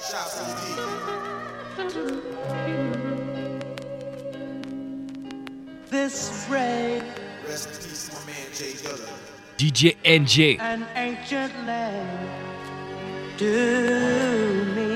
[0.00, 0.34] Shouts
[1.76, 2.22] to the
[5.90, 7.04] This rain,
[7.46, 9.08] Rest in peace, my man Jay Dilla.
[9.56, 10.58] DJ NJ.
[10.60, 12.30] an ancient land,
[13.36, 14.89] do me.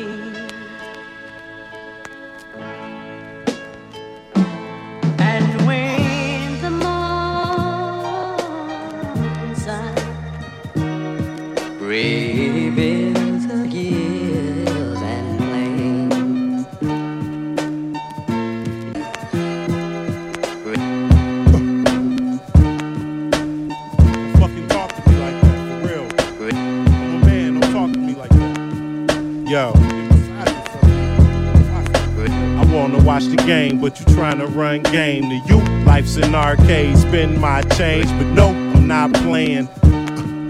[33.15, 35.23] Watch the game, but you trying to run game.
[35.23, 39.69] To you, life's an arcade, spend my change, but no, I'm not playing.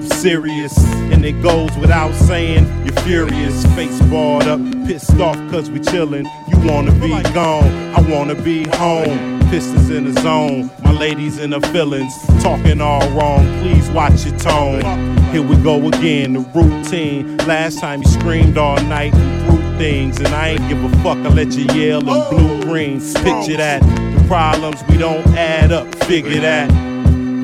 [0.01, 0.75] Serious,
[1.13, 2.65] and it goes without saying.
[2.87, 6.25] You're furious, face balled up, pissed off cause we chillin'.
[6.49, 9.41] You wanna be gone, I wanna be home.
[9.51, 13.45] Pistons in the zone, my ladies in the feelings, talking all wrong.
[13.61, 14.81] Please watch your tone.
[15.33, 17.37] Here we go again, the routine.
[17.47, 19.13] Last time you screamed all night
[19.79, 21.19] things, and I ain't give a fuck.
[21.19, 23.01] I let you yell in blue green.
[23.01, 23.83] Picture that.
[23.83, 25.93] The problems we don't add up.
[26.05, 26.71] Figure that.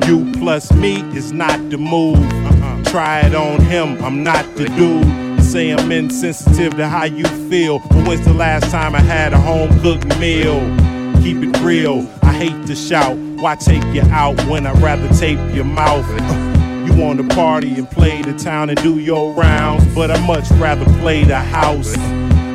[0.07, 2.17] You plus me is not the move.
[2.17, 2.83] Uh-huh.
[2.85, 5.43] Try it on him, I'm not the dude.
[5.43, 9.37] Say I'm insensitive to how you feel, but when's the last time I had a
[9.37, 10.59] home cooked meal?
[11.21, 13.15] Keep it real, I hate to shout.
[13.17, 16.07] Why take you out when I'd rather tape your mouth?
[16.81, 20.49] You want to party and play the town and do your rounds, but I much
[20.51, 21.95] rather play the house.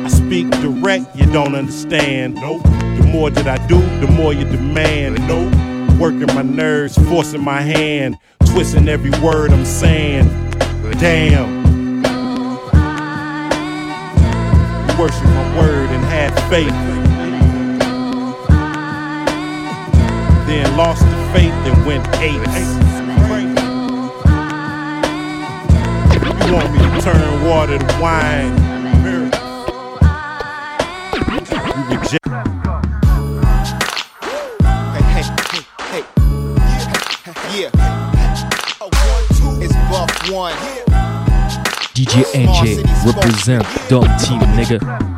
[0.07, 2.35] I speak direct, you don't understand.
[2.35, 2.63] Nope.
[2.63, 5.19] The more that I do, the more you demand.
[5.27, 5.51] Nope.
[5.99, 10.29] Working my nerves, forcing my hand, twisting every word I'm saying.
[11.01, 12.01] Damn.
[14.97, 16.69] Worship my word and had faith.
[20.47, 22.59] Then lost the faith and went apes.
[26.47, 28.76] You want me to turn water to wine.
[32.09, 32.27] You reject.
[34.93, 35.23] Hey, hey,
[35.91, 36.03] hey,
[37.23, 37.59] hey.
[37.59, 37.71] Yeah.
[38.79, 39.61] A one.
[39.61, 40.55] It's buff one.
[41.93, 45.16] DJ NJ represent Dumb Team, nigga.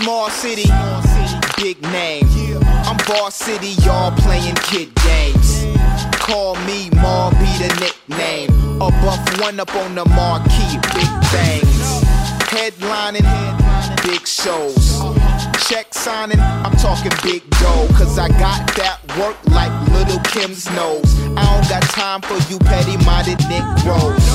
[0.00, 0.64] Small city
[1.60, 2.26] big name.
[2.86, 5.64] I'm Boss City, y'all playing kid games.
[6.16, 8.50] Call me Ma, be the nickname.
[8.80, 12.02] A buff one up on the marquee, big bangs.
[12.48, 13.26] Headlining,
[14.10, 14.98] big shows.
[15.68, 17.86] Check signing, I'm talking big dough.
[17.94, 21.06] Cause I got that work like Little Kim's nose.
[21.38, 24.26] I don't got time for you petty minded Negroes.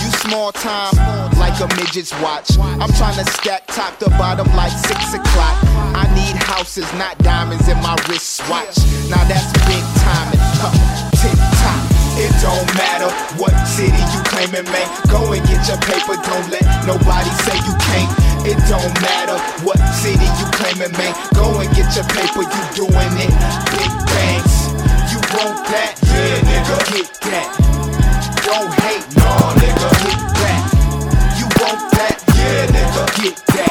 [0.00, 0.96] You small time,
[1.36, 2.56] like a midget's watch.
[2.80, 5.56] I'm trying to stack top to bottom like six o'clock.
[5.92, 8.80] I need houses, not diamonds in my wristwatch.
[9.12, 10.40] Now that's big time timing.
[10.56, 10.72] Huh.
[11.20, 11.98] Tick tock.
[12.18, 14.88] It don't matter what city you claiming, man.
[15.12, 16.16] Go and get your paper.
[16.16, 18.27] Don't let nobody say you can't.
[18.48, 21.12] It don't matter what city you claiming, man.
[21.34, 22.48] Go and get your paper.
[22.48, 23.32] You doing it.
[23.76, 24.56] Big bangs.
[25.12, 25.92] You want that?
[26.08, 26.76] Yeah, nigga.
[26.96, 27.48] Get that.
[28.46, 29.88] Don't hate, no, nigga.
[30.00, 30.64] Get that.
[31.36, 32.16] You want that?
[32.38, 33.22] Yeah, nigga.
[33.22, 33.67] Get that.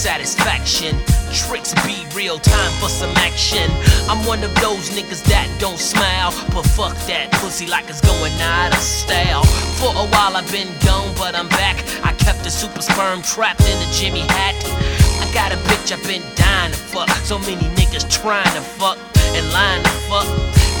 [0.00, 0.96] Satisfaction.
[1.30, 3.70] Tricks be real time for some action.
[4.08, 6.32] I'm one of those niggas that don't smile.
[6.56, 9.44] But fuck that pussy like it's going out of style.
[9.76, 11.84] For a while I've been gone, but I'm back.
[12.02, 14.56] I kept the super sperm trapped in a Jimmy hat.
[15.20, 17.10] I got a bitch I've been dying to fuck.
[17.28, 18.96] So many niggas trying to fuck
[19.36, 20.28] and lying to fuck.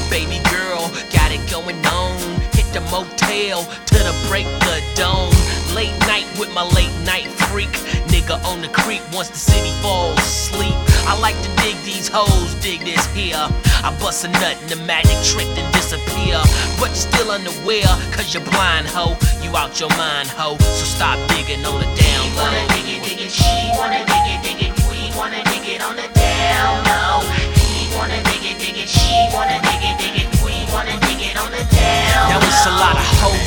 [0.08, 2.49] Baby girl, got it going on.
[2.72, 5.32] The motel to the break the dawn.
[5.74, 7.70] Late night with my late night freak.
[8.06, 10.74] Nigga on the creek once the city falls asleep.
[11.10, 13.42] I like to dig these hoes, dig this here.
[13.82, 16.38] I bust a nut in the magic trick, then disappear.
[16.78, 19.18] But you're still unaware, cause you're blind, ho.
[19.42, 20.56] You out your mind, ho.
[20.58, 22.44] So stop digging on the down low.
[22.44, 25.82] wanna dig it, dig it, she wanna dig it, dig it, we wanna dig it
[25.82, 26.09] on the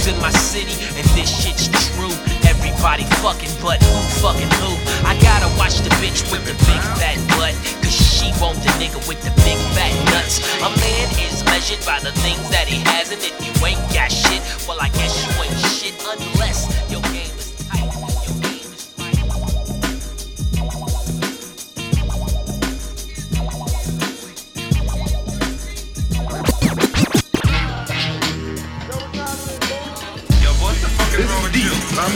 [0.08, 2.12] in my city, and this shit's true.
[2.44, 4.76] Everybody fucking, but who fucking who?
[5.08, 9.00] I gotta watch the bitch with the big fat butt, cause she want the nigga
[9.08, 10.44] with the big fat nuts.
[10.60, 14.12] A man is measured by the things that he has, and if you ain't got
[14.12, 16.68] shit, well, I guess you ain't shit unless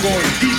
[0.10, 0.57] I don't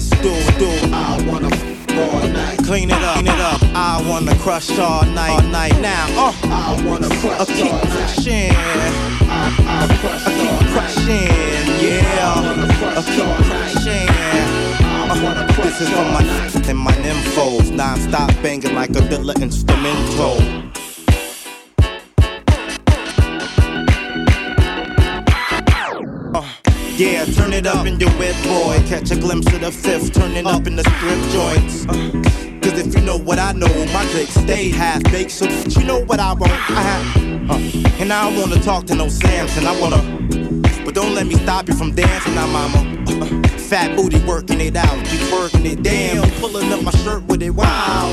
[0.00, 0.92] Let's do it, do it.
[0.94, 1.50] I wanna
[2.00, 2.56] all night.
[2.64, 3.60] Clean it up, clean it up.
[3.74, 5.78] I wanna crush all night, all night.
[5.82, 7.38] Now, uh, I wanna crush.
[7.38, 8.50] I keep crushing.
[9.28, 11.28] I keep crushing.
[11.84, 12.32] Yeah,
[12.96, 14.08] I keep crushing.
[15.10, 16.22] Uh, this is for my
[16.70, 17.70] and my nymphos.
[17.70, 20.40] Non-stop banging like a villa instrumental.
[27.00, 28.76] Yeah, turn it up in your wet boy.
[28.86, 31.86] Catch a glimpse of the fifth, turning up in the strip joints.
[31.88, 35.30] Uh, Cause if you know what I know, my drinks stay half baked.
[35.30, 36.52] So you know what I want.
[36.52, 37.16] I have,
[37.50, 39.66] uh, and I don't wanna talk to no Samson.
[39.66, 40.02] I wanna,
[40.84, 42.80] but don't let me stop you from dancing now, mama.
[43.08, 45.82] Uh, fat booty working it out, you working it.
[45.82, 47.52] Damn, pulling up my shirt with it.
[47.52, 48.10] Wow,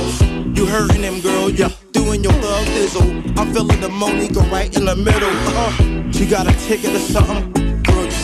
[0.55, 1.49] you hurting them, girl.
[1.49, 3.37] Yeah, doing your thug thizzle.
[3.37, 5.29] I'm feeling the money go right in the middle.
[5.29, 5.73] Uh,
[6.13, 7.66] you got a ticket or something?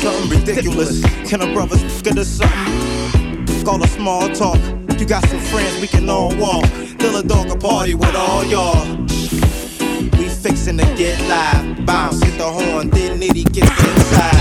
[0.04, 1.02] Something ridiculous.
[1.30, 3.64] Can a brother get us something?
[3.64, 4.60] Call a small talk.
[5.00, 6.66] You got some friends we can all walk.
[7.00, 8.86] Fill a dog a party with all y'all.
[10.18, 11.86] We fixin' to get live.
[11.86, 14.36] Bounce, hit the horn, then Nitty gets inside.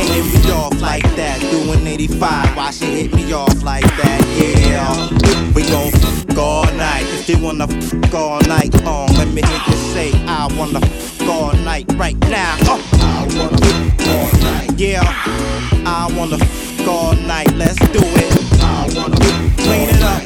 [0.00, 2.56] And then we off like that, doing 85.
[2.56, 4.20] Why she hit me off like that?
[4.36, 7.04] Yeah, we gon' f all night.
[7.06, 11.15] If you wanna f all night long, let me hear you say, I wanna f
[11.28, 12.56] all night right now.
[12.62, 14.70] Uh, I wanna f all night.
[14.78, 15.02] Yeah,
[15.86, 17.52] I wanna f all night.
[17.54, 18.62] Let's do it.
[18.62, 19.16] I wanna
[19.56, 20.22] clean it up.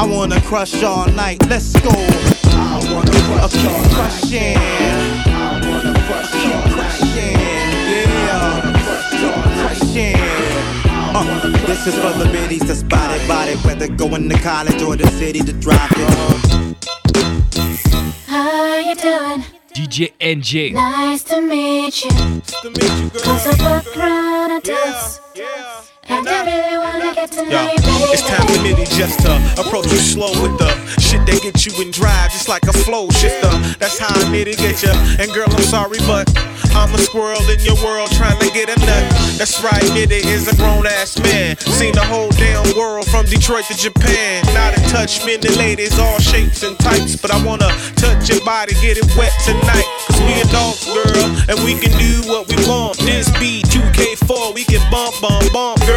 [0.00, 1.38] I wanna crush all night.
[1.48, 1.90] Let's go.
[1.90, 4.56] I wanna crush all crushing.
[4.56, 6.72] I wanna crush all.
[7.16, 7.52] Yeah.
[9.62, 10.16] Crushing.
[11.14, 14.96] Uh, this is for the biddies to spot it, body, whether going to college or
[14.96, 16.91] the city to drop it.
[18.32, 19.44] How you doing?
[19.74, 20.72] DJ NJ.
[20.72, 22.10] Nice to meet you.
[23.20, 25.20] Cause I walk around a dance.
[26.08, 28.10] And I really wanna get to know you, baby.
[28.10, 31.72] it's time for Nitty just to approach you slow with the shit they get you
[31.80, 33.50] in drive, just like a flow shifter.
[33.78, 34.92] That's how I Nitty get ya.
[35.22, 36.26] And girl, I'm sorry, but
[36.74, 39.04] I'm a squirrel in your world trying to get a nut.
[39.38, 41.56] That's right, Nitty is a grown ass man.
[41.78, 44.42] Seen the whole damn world from Detroit to Japan.
[44.54, 47.14] Not in touch, men and ladies, all shapes and types.
[47.14, 49.86] But I wanna touch your body, get it wet tonight.
[50.08, 52.98] Cause we adults, girl, and we can do what we want.
[52.98, 55.91] This be 2K4, we can bump, bump, bump, girl.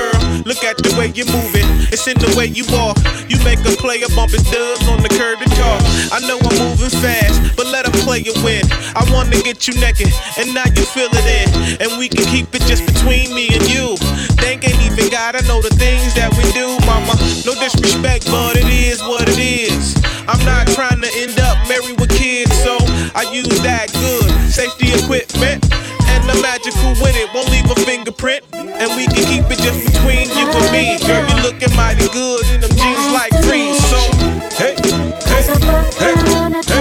[0.45, 3.01] Look at the way you're moving, it's in the way you walk.
[3.25, 5.81] You make a player bumping dubs on the curb and talk.
[6.13, 8.61] I know I'm moving fast, but let a player win.
[8.93, 11.49] I wanna get you naked, and now you feel it in.
[11.81, 13.97] And we can keep it just between me and you.
[14.37, 17.17] Thank ain't even gotta know the things that we do, mama.
[17.41, 19.97] No disrespect, but it is what it is.
[20.29, 22.77] I'm not trying to end up married with kids, so
[23.17, 25.65] I use that good safety equipment.
[26.05, 28.45] And the magical with it won't leave a fingerprint.
[28.53, 29.84] And we can keep it just you
[30.71, 30.97] me.
[31.05, 33.79] Girl, you looking mighty good in them jeans like freeze.
[33.89, 33.97] So,
[34.57, 34.75] hey,
[35.27, 35.43] hey,
[35.99, 36.74] hey,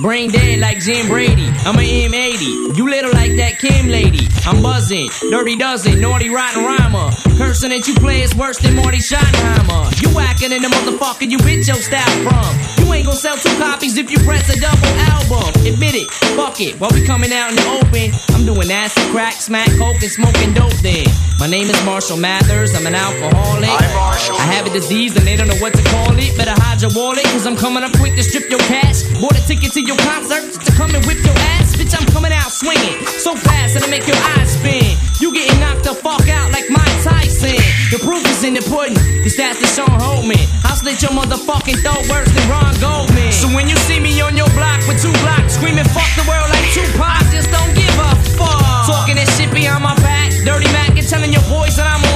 [0.00, 1.46] Brain dead like Jim Brady.
[1.64, 2.76] I'm a M80.
[2.76, 4.26] You little like that Kim lady.
[4.46, 5.08] I'm buzzing.
[5.30, 6.00] Dirty dozen.
[6.00, 7.27] Naughty rotten rhymer.
[7.48, 9.88] Cursing that you play is worse than Marty Schottenheimer.
[10.04, 12.52] You whacking in the motherfucker you bitch your style from.
[12.76, 15.48] You ain't gonna sell two copies if you press a double album.
[15.64, 16.76] Admit it, fuck it.
[16.76, 20.52] While we coming out in the open, I'm doing acid, crack, smack, coke, and smoking
[20.52, 21.08] dope then.
[21.40, 23.72] My name is Marshall Mathers, I'm an alcoholic.
[23.72, 24.36] Hi, Marshall.
[24.36, 26.36] I have a disease and they don't know what to call it.
[26.36, 29.08] Better hide your wallet, cause I'm coming up quick to strip your cash.
[29.24, 31.67] Bought a ticket to your concert to come and whip your ass.
[31.78, 34.98] Bitch, I'm coming out swinging so fast that'll make your eyes spin.
[35.22, 37.54] You getting knocked the fuck out like Mike Tyson.
[37.94, 40.42] The proof is in the pudding, cause that's the Sean Holtman.
[40.66, 43.30] I'll slit your motherfucking throat worse than Ron Goldman.
[43.30, 46.50] So when you see me on your block with two blocks screaming fuck the world
[46.50, 48.90] like Tupac, just don't give a fuck.
[48.90, 52.07] Talking that shit behind my back, dirty Mac and telling your boys that I'm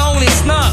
[0.00, 0.20] stolen.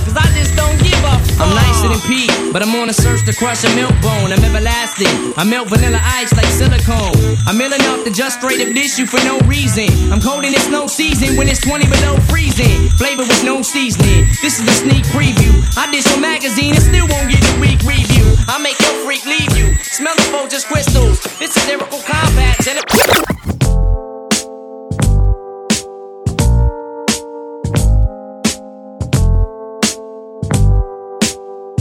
[0.08, 1.44] Cause I just don't give a fuck.
[1.44, 4.32] I'm nicer than Pete, but I'm on a search to crush a milk bone.
[4.32, 5.34] I'm everlasting.
[5.36, 7.16] I melt vanilla ice like silicone.
[7.46, 9.88] I'm ill enough to just straight up dish you for no reason.
[10.12, 12.90] I'm cold in it's no season when it's 20 below freezing.
[12.98, 14.26] Flavor with no seasoning.
[14.42, 15.54] This is a sneak preview.
[15.78, 18.26] I dish your magazine and still won't get a week review.
[18.48, 19.76] I make your freak leave you.
[19.84, 21.22] Smell the just crystals.
[21.40, 22.56] This is lyrical combat.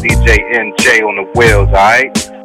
[0.07, 2.36] DJ NJ on the wheels, alright?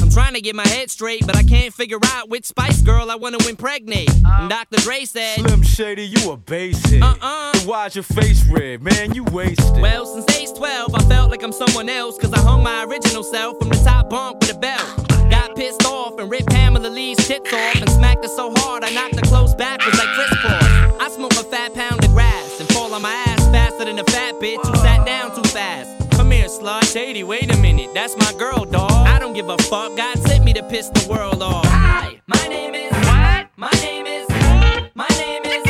[0.00, 3.10] I'm trying to get my head straight, but I can't figure out which Spice Girl
[3.10, 4.10] I wanna impregnate.
[4.24, 4.80] And Dr.
[4.80, 7.02] Dre said, Slim Shady, you a basic.
[7.02, 7.52] Uh-uh.
[7.52, 8.82] Then why's your face red?
[8.82, 9.80] Man, you wasted.
[9.80, 13.22] Well, since age 12, I felt like I'm someone else, cause I hung my original
[13.22, 15.08] self from the top bunk with a belt.
[15.30, 18.90] Got pissed off and ripped Pamela Lee's tits off and smacked her so hard I
[18.90, 21.00] knocked her clothes backwards like Chris Paul.
[21.00, 24.04] I smoke a fat pound of grass and fall on my ass faster than a
[24.04, 26.05] fat bitch who sat down too fast.
[26.16, 26.84] Come here, slut.
[26.92, 28.90] Shady, wait a minute, that's my girl, dawg.
[28.90, 31.66] I don't give a fuck, God sent me to piss the world off.
[31.66, 32.92] Hi, my name is.
[32.92, 33.48] What?
[33.56, 34.26] My name is.
[34.28, 34.90] What?
[34.94, 35.62] My name is.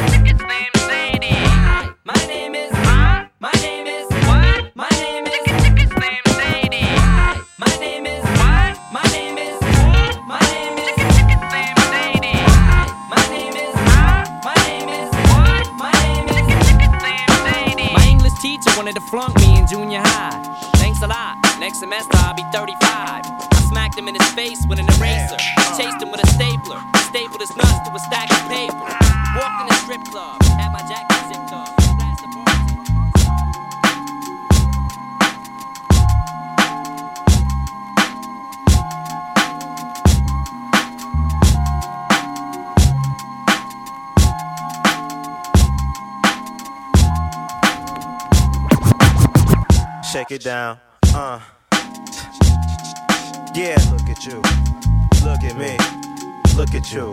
[0.87, 1.35] Sadie.
[1.35, 2.71] Hi, my name is.
[2.73, 3.27] Huh?
[3.41, 4.07] My name is.
[4.27, 4.77] What?
[4.77, 5.35] My name is.
[6.39, 6.95] Sadie.
[7.03, 8.23] Hi, my name is.
[8.39, 8.79] What?
[8.93, 9.59] My name is.
[9.61, 10.15] What?
[10.31, 10.97] My name is.
[11.91, 12.39] Sadie.
[12.55, 13.75] Hi, my name is.
[13.91, 14.23] Huh?
[14.47, 15.11] My name is.
[15.33, 15.67] What?
[15.75, 16.47] My name is.
[17.43, 17.93] Sadie.
[17.99, 20.16] My English teacher wanted to flunk me in junior high
[21.67, 22.79] Next semester I'll be 35.
[22.81, 25.37] I smacked him in his face with an eraser.
[25.77, 26.81] Chased him with a stapler.
[26.95, 28.79] Stapled his nuts to a stack of paper.
[29.35, 30.41] Walked in a strip club.
[30.45, 31.75] Had my jacket zipped up.
[50.13, 50.79] Shake it down,
[51.13, 51.41] uh.
[53.57, 54.43] Yeah, look at you.
[55.25, 55.79] Look at me.
[56.57, 57.11] Look at you.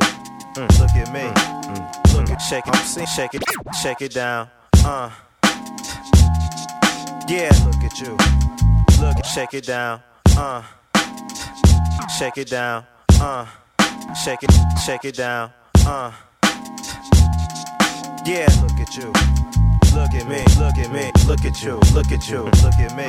[0.56, 1.22] Mm, Look at me.
[1.22, 3.08] Mm, Look at shake it.
[3.08, 3.44] Shake it.
[3.82, 4.50] Shake it down,
[4.84, 5.10] uh.
[7.30, 8.18] Yeah, look at you.
[9.00, 10.02] Look at shake it down,
[10.38, 10.64] uh.
[12.20, 12.84] Shake it down,
[13.22, 13.46] uh.
[14.14, 14.52] Shake it,
[14.86, 15.50] shake it down,
[15.88, 16.12] uh.
[18.26, 19.63] Yeah, look at you.
[19.94, 23.08] Look at me, look at me, look at you, look at you, look at me.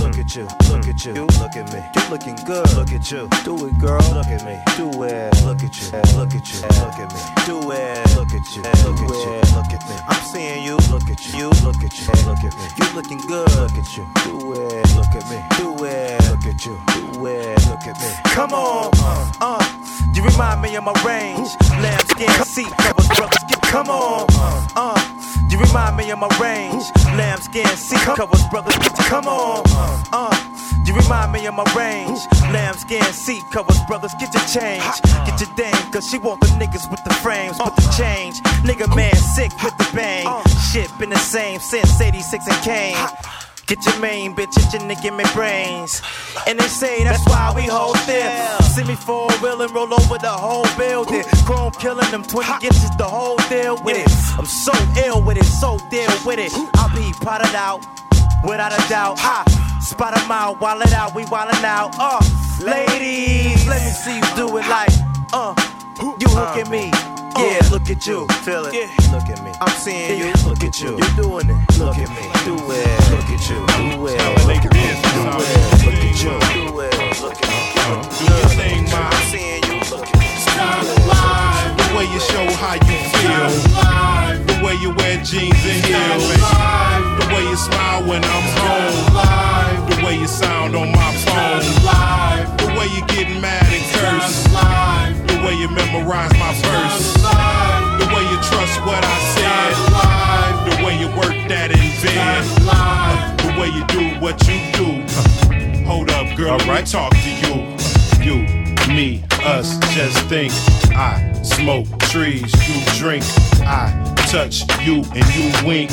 [0.00, 1.80] Look at you, look at you, look at me.
[1.94, 2.70] You looking good.
[2.74, 3.98] Look at you, do it, girl.
[4.12, 5.32] Look at me, do it.
[5.44, 7.20] Look at you, look at you, look at me.
[7.46, 8.16] Do it.
[8.16, 9.96] Look at you, look at you, look at me.
[10.08, 10.76] I'm seeing you.
[10.92, 12.68] Look at you, look at you, look at me.
[12.76, 13.50] You looking good.
[13.56, 14.94] Look at you, do it.
[14.94, 16.30] Look at me, do it.
[16.30, 17.66] Look at you, do it.
[17.66, 18.32] Look at me.
[18.32, 18.90] Come on,
[19.40, 19.64] uh,
[20.14, 21.48] you remind me of my range.
[21.82, 23.38] Lambskin seat covers brothers.
[23.62, 24.26] Come on,
[24.76, 25.35] uh.
[25.48, 26.84] You remind me of my range.
[27.16, 28.76] Lambskin seat covers brothers.
[28.78, 29.62] Get, come on,
[30.12, 30.34] uh.
[30.84, 32.20] You remind me of my range.
[32.52, 34.12] Lambskin seat covers brothers.
[34.20, 34.84] Get your change.
[35.26, 38.40] Get your dame, cause she want the niggas with the frames, with the change.
[38.62, 40.26] Nigga man sick with the bang.
[40.72, 42.96] Shit been the same since 86 and came.
[43.66, 46.00] Get your main bitch itching to give me brains.
[46.46, 48.60] And they say that's why we hold still.
[48.62, 51.24] See me four wheel and roll over the whole building.
[51.44, 54.38] Chrome killing them 20 inches, the whole deal with it.
[54.38, 54.72] I'm so
[55.04, 56.52] ill with it, so deal with it.
[56.76, 57.84] I'll be potted out,
[58.44, 59.18] without a doubt.
[59.18, 59.44] Ha!
[59.80, 61.94] Spot 'em out, it out, we wildin' out.
[61.98, 62.20] Uh,
[62.60, 64.90] ladies, let me see you do it like,
[65.32, 65.54] uh,
[65.98, 66.90] you look uh, at me.
[67.36, 67.68] Yeah, oh.
[67.72, 68.72] look at you, feel it.
[69.12, 69.52] Look at me.
[69.60, 70.32] I'm seeing you.
[70.44, 70.96] Look at you.
[70.96, 71.78] You're doing it.
[71.78, 72.24] Look at me.
[72.44, 73.10] Do it.
[73.12, 73.60] Look at you.
[73.64, 74.16] Do it.
[74.48, 74.84] Look at me.
[74.88, 75.56] Uh, do it.
[75.84, 76.36] Look at you.
[76.52, 77.20] Do it.
[77.20, 77.60] Look at me.
[78.16, 79.08] Do your thing, ma.
[79.08, 79.76] I'm seeing you.
[79.92, 80.26] Look at me.
[81.76, 83.52] The way you show how you feel.
[84.46, 86.28] The way you wear jeans and heels.
[87.20, 89.88] The way you smile when I'm home.
[89.90, 91.64] The way you sound on my phone.
[92.56, 95.25] The way you get mad and curse.
[95.46, 97.14] The way you memorize my verse.
[97.14, 99.74] The way you trust what I said.
[100.66, 102.42] The way you work that in bed.
[103.38, 105.84] The way you do what you do.
[105.84, 107.62] Hold up, girl, let me talk to you.
[108.26, 108.42] You,
[108.92, 110.52] me, us, just think.
[110.96, 113.22] I smoke trees, you drink.
[113.60, 113.94] I
[114.26, 115.92] touch you and you wink.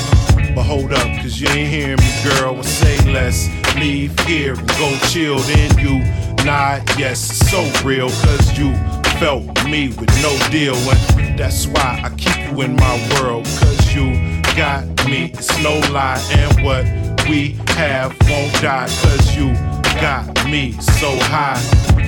[0.55, 2.55] But hold up, cause you ain't hearing me, girl.
[2.55, 3.47] And say less.
[3.75, 5.37] Leave here and go chill.
[5.37, 5.99] Then you
[6.43, 7.19] nod, yes,
[7.51, 8.09] so real.
[8.09, 8.73] Cause you
[9.19, 10.75] felt me with no deal.
[11.17, 13.45] And that's why I keep you in my world.
[13.45, 14.13] Cause you
[14.55, 16.21] got me, it's no lie.
[16.31, 16.85] And what
[17.29, 18.87] we have won't die.
[19.01, 19.53] Cause you
[20.01, 21.61] got me so high.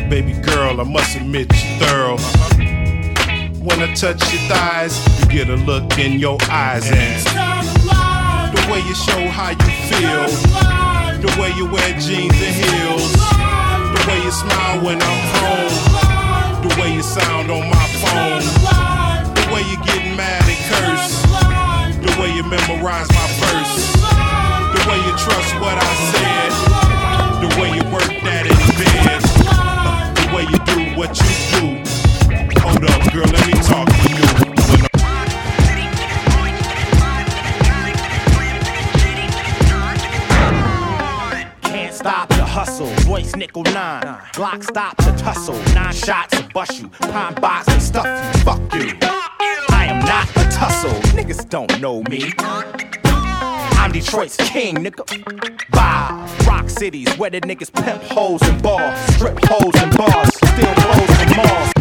[0.09, 2.17] Baby girl, I must admit you're thorough.
[3.65, 7.23] When I touch your thighs, you get a look in your eyes and it's
[8.55, 10.27] the way you show how you feel,
[11.19, 15.94] the way you wear jeans and heels, the way you smile when I'm home,
[46.99, 48.05] Pine box and stuff.
[48.43, 48.93] Fuck you.
[49.69, 50.91] I am not a tussle.
[51.17, 52.31] Niggas don't know me.
[53.77, 55.05] I'm Detroit's king, nigga.
[55.71, 56.27] Bow.
[56.47, 58.97] Rock cities where the niggas pimp hoes and bars.
[59.15, 60.35] Strip hoes and bars.
[60.35, 61.71] Still clothes and malls.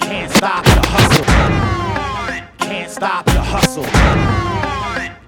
[0.00, 1.24] Can't stop the hustle.
[2.58, 3.84] Can't stop the hustle.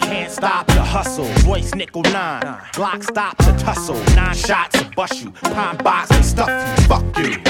[0.00, 1.24] Can't stop hustle.
[1.42, 2.40] Voice nickel nine.
[2.72, 4.00] Glock stop to tussle.
[4.14, 5.32] Nine shots to bust you.
[5.32, 6.84] Pine box and stuff you.
[6.84, 7.42] Fuck you.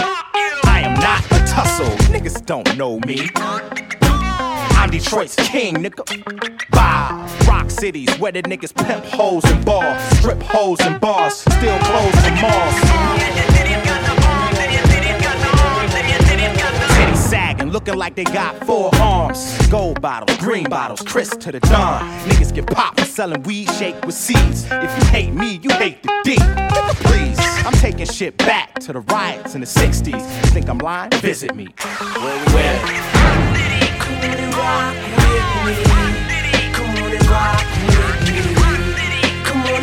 [0.65, 1.95] I am not a tussle.
[2.09, 3.29] Niggas don't know me.
[4.81, 6.05] I'm Detroit's king, nigga.
[6.71, 7.29] Bow.
[7.47, 10.01] Rock cities where the niggas pimp hoes and bars.
[10.17, 11.35] Strip hoes and bars.
[11.35, 14.04] Still clothes and malls.
[17.75, 19.59] Looking like they got four arms.
[19.67, 22.03] Gold bottles, green bottles, crisp to the dawn.
[22.29, 24.65] Niggas get popped for selling weed shake with seeds.
[24.71, 26.37] If you hate me, you hate the D.
[27.03, 30.23] Please, I'm taking shit back to the riots in the 60s.
[30.53, 31.11] Think I'm lying?
[31.15, 31.67] Visit me.
[31.77, 32.81] Where we at?
[33.99, 34.95] Come on and rock
[35.67, 36.07] with me.
[36.75, 38.31] Come on and rock with me.
[39.43, 39.83] Come on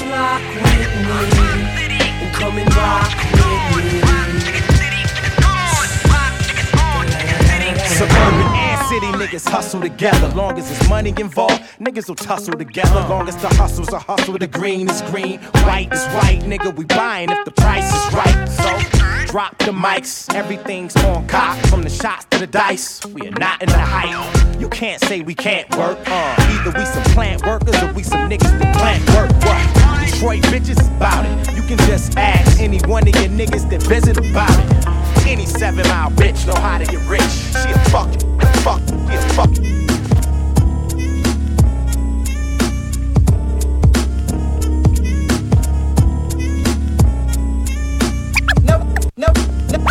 [2.40, 3.10] rock
[3.74, 4.18] with me.
[7.98, 10.30] Suburban and city niggas hustle together.
[10.30, 13.06] Long as there's money involved, niggas will tussle together.
[13.10, 16.42] Long as the hustle's a hustle, the green is green, white is white.
[16.44, 18.48] Nigga, we buying if the price is right.
[18.48, 21.58] So drop the mics, everything's on cock.
[21.68, 24.60] From the shots to the dice, we are not in the hype.
[24.60, 26.00] You can't say we can't work.
[26.06, 29.32] Uh, either we some plant workers or we some niggas that plant work.
[29.44, 29.78] What?
[30.06, 31.56] Detroit bitches about it.
[31.58, 35.28] You can just ask any one of your niggas that visit about it.
[35.28, 37.22] Any seven mile bitch know how to get rich.
[37.22, 38.24] She a fuck it,
[38.62, 39.50] fuck it, she fuck.
[48.64, 48.80] Now,
[49.18, 49.34] now,
[49.70, 49.82] now,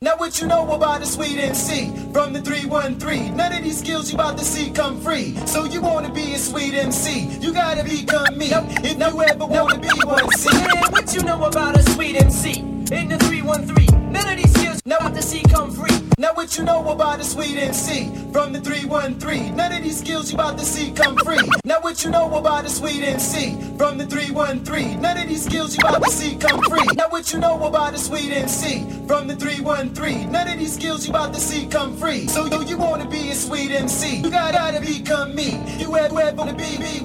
[0.00, 3.36] now what you know about a sweet MC from the 313?
[3.36, 5.36] None of these skills you about to see come free.
[5.46, 7.26] So you wanna be a sweet MC?
[7.40, 8.50] You gotta become me.
[8.52, 10.56] If you ever wanna be one, see.
[10.56, 12.60] Man, what you know about a sweet MC?
[12.92, 16.03] In the 313, none of these skills now about to see come free.
[16.16, 19.56] Now what you know about a sweet MC from the 313?
[19.56, 21.38] None of these skills you about to see come free.
[21.64, 25.00] Now what you know about a sweet MC from the 313?
[25.02, 26.86] None of these skills you about to see come free.
[26.94, 30.30] Now what you know about a sweet MC from the 313?
[30.30, 32.28] None of these skills you about to see come free.
[32.28, 34.18] So yo, you wanna be a sweet MC?
[34.18, 35.60] You gotta become me.
[35.78, 37.00] You ever ever wanna be me?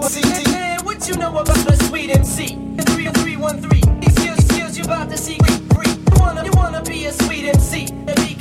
[0.51, 2.55] Man, what you know about a sweet MC?
[2.75, 5.89] The 313, these skills, skills you about to see come free.
[5.89, 8.38] You wanna, you wanna be a sweet MC and be.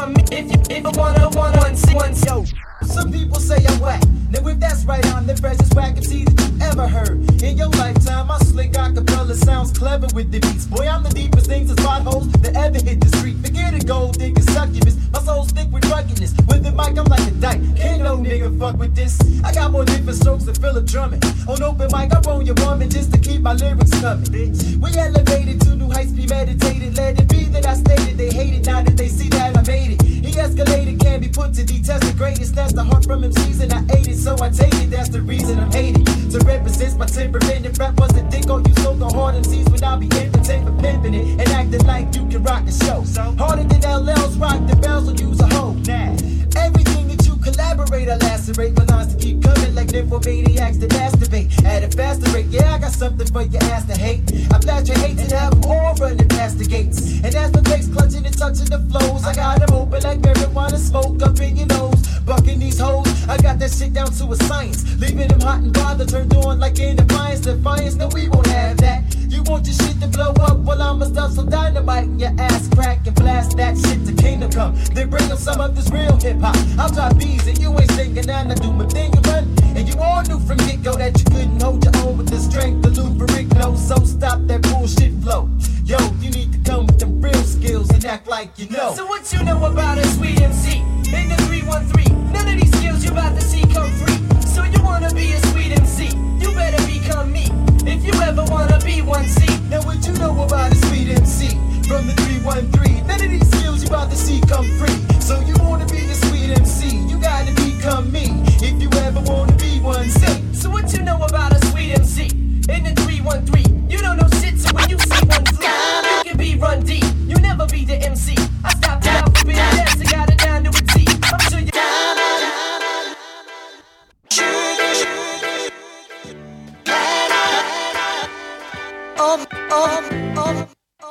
[0.00, 2.67] If you, if you wanna, wanna, one, one, yo.
[2.98, 4.02] Some people say I'm whack.
[4.28, 7.42] Now if that's right, I'm the freshest MC that you ever heard.
[7.44, 10.66] In your lifetime, my slick acapella sounds clever with the beats.
[10.66, 13.36] Boy, I'm the deepest things as potholes that ever hit the street.
[13.36, 14.96] Forget a gold digger succubus.
[15.12, 16.34] My soul's thick with ruggedness.
[16.48, 17.62] With the mic, I'm like a dyke.
[17.76, 19.16] Can't no nigga fuck with this.
[19.44, 21.24] I got more different strokes than Philip Drummond.
[21.46, 24.26] On open mic, I roll your woman just to keep my lyrics coming.
[24.26, 26.96] Bitch, we elevated to new heights, premeditated.
[26.96, 28.66] Let it be that I stated they hate it.
[28.66, 30.17] Now that they see that I made it.
[30.38, 32.54] Escalated, can be put to detest the greatest.
[32.54, 34.88] That's the heart from MCs and I ate it, so I take it.
[34.88, 36.06] That's the reason I'm hated.
[36.30, 39.68] To represent my temperament, if rap was a dick on you, so the hard MCs
[39.72, 43.02] when I be entertained for pimping it and acting like you can rock the show.
[43.02, 45.72] So harder than LL's rock, the bells will use a hoe.
[45.72, 46.14] Nah,
[46.54, 49.37] everything that you collaborate, I lacerate my lines to keep
[49.74, 52.46] like nymphomaniacs that masturbate at a faster rate.
[52.46, 54.22] Yeah, I got something for your ass to hate.
[54.52, 57.22] I blast your hate and have all running past the gates.
[57.24, 60.78] And as the bass clutching and touching the flows, I got them open like marijuana
[60.78, 62.06] smoke up in your nose.
[62.24, 64.84] Bucking these hoes, I got that shit down to a science.
[65.00, 67.40] Leaving them hot and bothered, turned on like an appliance.
[67.40, 69.02] Defiance, no, we won't have that.
[69.28, 70.58] You want your shit to blow up?
[70.58, 74.50] Well, I'ma stuff some dynamite in your ass crack and blast that shit to kingdom
[74.50, 74.74] come.
[74.92, 76.56] Then bring up some of this real hip hop.
[76.78, 79.57] I'll drop beats and you ain't singing and I do my thing and run.
[79.88, 82.84] You all knew from get go that you couldn't hold your own with the strength
[82.84, 83.74] of Lou Ferrigno.
[83.74, 85.48] So stop that bullshit flow.
[85.84, 88.92] Yo, you need to come with them real skills and act like you know.
[88.94, 90.80] So what you know about a sweet MC?
[91.08, 94.20] In the 313, none of these skills you about to see come free.
[94.44, 96.12] So you wanna be a sweet MC?
[96.38, 97.48] You better become me.
[97.88, 99.46] If you ever wanna be one C.
[99.70, 101.48] Now what you know about a sweet MC
[101.88, 103.06] from the 313?
[103.06, 105.00] None of these skills you about to see come free.
[105.20, 107.08] So you wanna be a sweet MC?
[107.08, 108.44] You gotta become me.
[108.60, 110.42] If you ever wanna be one, say.
[110.52, 112.26] So what you know about a sweet MC?
[112.68, 114.58] In the 313, you don't know shit.
[114.58, 117.04] So when you see one flee, you can be run deep.
[117.26, 118.34] You never be the MC.
[118.64, 121.06] I stopped the alphabet dance, I got it down to a T.
[121.22, 121.72] I'm sure you.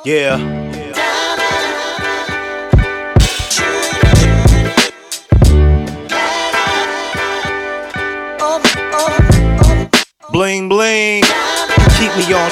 [0.04, 0.57] Yeah.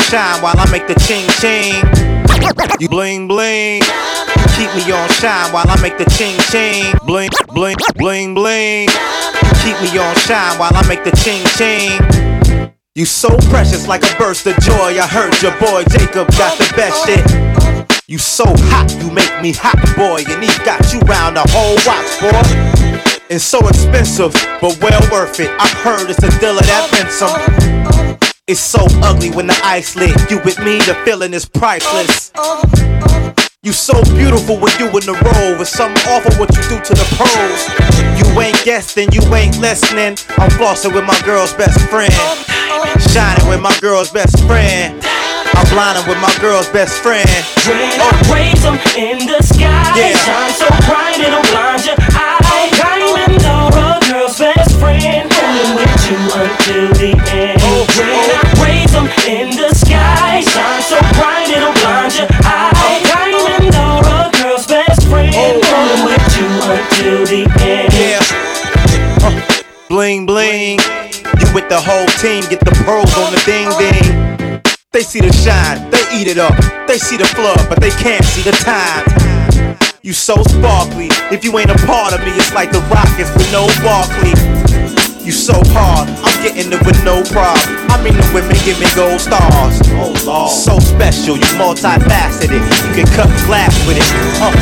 [0.07, 1.83] Shine while I make the ching ching.
[2.79, 3.83] You bling bling.
[4.55, 6.95] Keep me on shine while I make the ching ching.
[7.05, 8.89] Bling bling bling bling.
[9.63, 12.73] Keep me on shine while I make the ching ching.
[12.95, 14.95] You so precious like a burst of joy.
[14.97, 17.97] I heard your boy Jacob got the best shit.
[18.07, 20.23] You so hot, you make me hot, boy.
[20.33, 23.27] And he got you round the whole watch, boy.
[23.29, 25.51] It's so expensive, but well worth it.
[25.59, 28.16] I heard it's a dealer that been.
[28.49, 30.15] It's so ugly when the ice lit.
[30.31, 32.31] You with me, the feeling is priceless.
[33.65, 35.59] You so beautiful when you in the role.
[35.61, 37.59] It's something awful what you do to the pros.
[38.15, 40.15] You ain't guessing, you ain't listening.
[40.39, 42.15] I'm flossing with my girl's best friend.
[43.11, 44.95] Shining with my girl's best friend.
[45.03, 47.27] I'm blinding with my girl's best friend.
[47.27, 50.15] I raise them in the sky, Yeah.
[50.23, 52.71] shine so bright it'll blind your eye.
[52.79, 57.16] Diamond or a girl's best friend, holding with you until the
[69.97, 70.77] bling bling.
[71.41, 74.61] You with the whole team, get the pearls on the ding ding.
[74.93, 76.53] They see the shine, they eat it up.
[76.87, 79.09] They see the flood, but they can't see the time.
[80.03, 81.09] You so sparkly.
[81.33, 84.37] If you ain't a part of me, it's like the Rockets with no Barkley.
[85.25, 87.65] You so hard, I'm getting it with no problem.
[87.89, 89.81] I mean the women give me gold stars.
[89.97, 90.53] Oh Lord.
[90.53, 92.61] So special, you multifaceted.
[92.61, 94.09] You can cut glass with it.
[94.45, 94.53] Uh,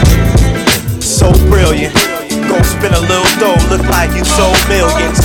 [1.03, 2.14] so brilliant.
[2.49, 5.21] Go spin a little dough, look like you sold millions.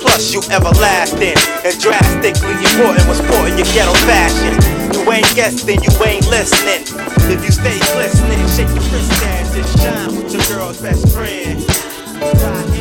[0.00, 4.54] Plus you everlasting and drastically important was sporting your ghetto fashion.
[4.92, 6.84] You ain't guessing, you ain't listening.
[7.30, 9.12] If you stay glistening, shake your wrist
[9.54, 12.77] and shine with your girl's best friend.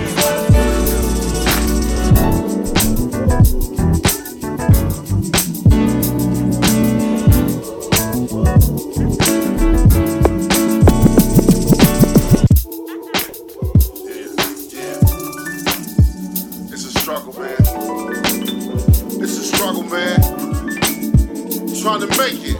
[17.18, 17.58] Struggle, man.
[19.24, 20.22] It's a struggle, man.
[21.82, 22.58] Trying to make it.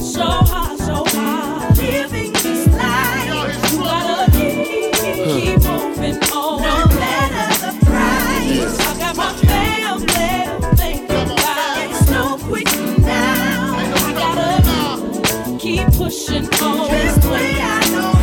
[0.00, 3.72] So hard, so hard, living this life.
[3.72, 6.62] You gotta keep, keep moving on.
[6.62, 8.78] No matter the price.
[8.80, 11.90] I got my family to think about.
[11.90, 13.76] It's no quitting now.
[13.78, 16.90] I gotta keep pushing on.
[16.90, 18.14] This way I know.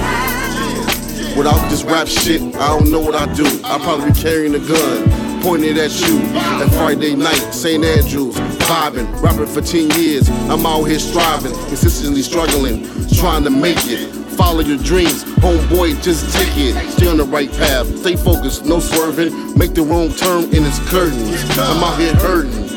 [1.38, 3.46] Without this rap shit, I don't know what I do.
[3.64, 5.10] I'll probably be carrying a gun,
[5.42, 6.20] pointing it at you.
[6.60, 7.84] That Friday night, St.
[7.84, 10.30] Andrews, vibing, rapping for 10 years.
[10.50, 14.08] I'm out here striving, consistently struggling, trying to make it.
[14.38, 16.92] Follow your dreams, homeboy, just take it.
[16.92, 19.58] Stay on the right path, stay focused, no swerving.
[19.58, 21.42] Make the wrong turn and it's curtains.
[21.58, 22.72] I'm out here hurting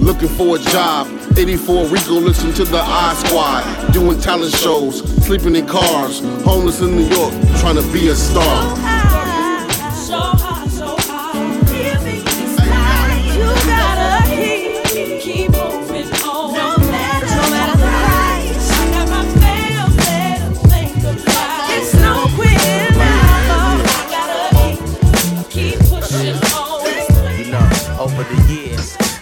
[0.00, 1.06] looking for a job.
[1.36, 3.92] 84 Rico, listen to the I Squad.
[3.92, 6.20] Doing talent shows, sleeping in cars.
[6.44, 8.89] Homeless in New York, trying to be a star.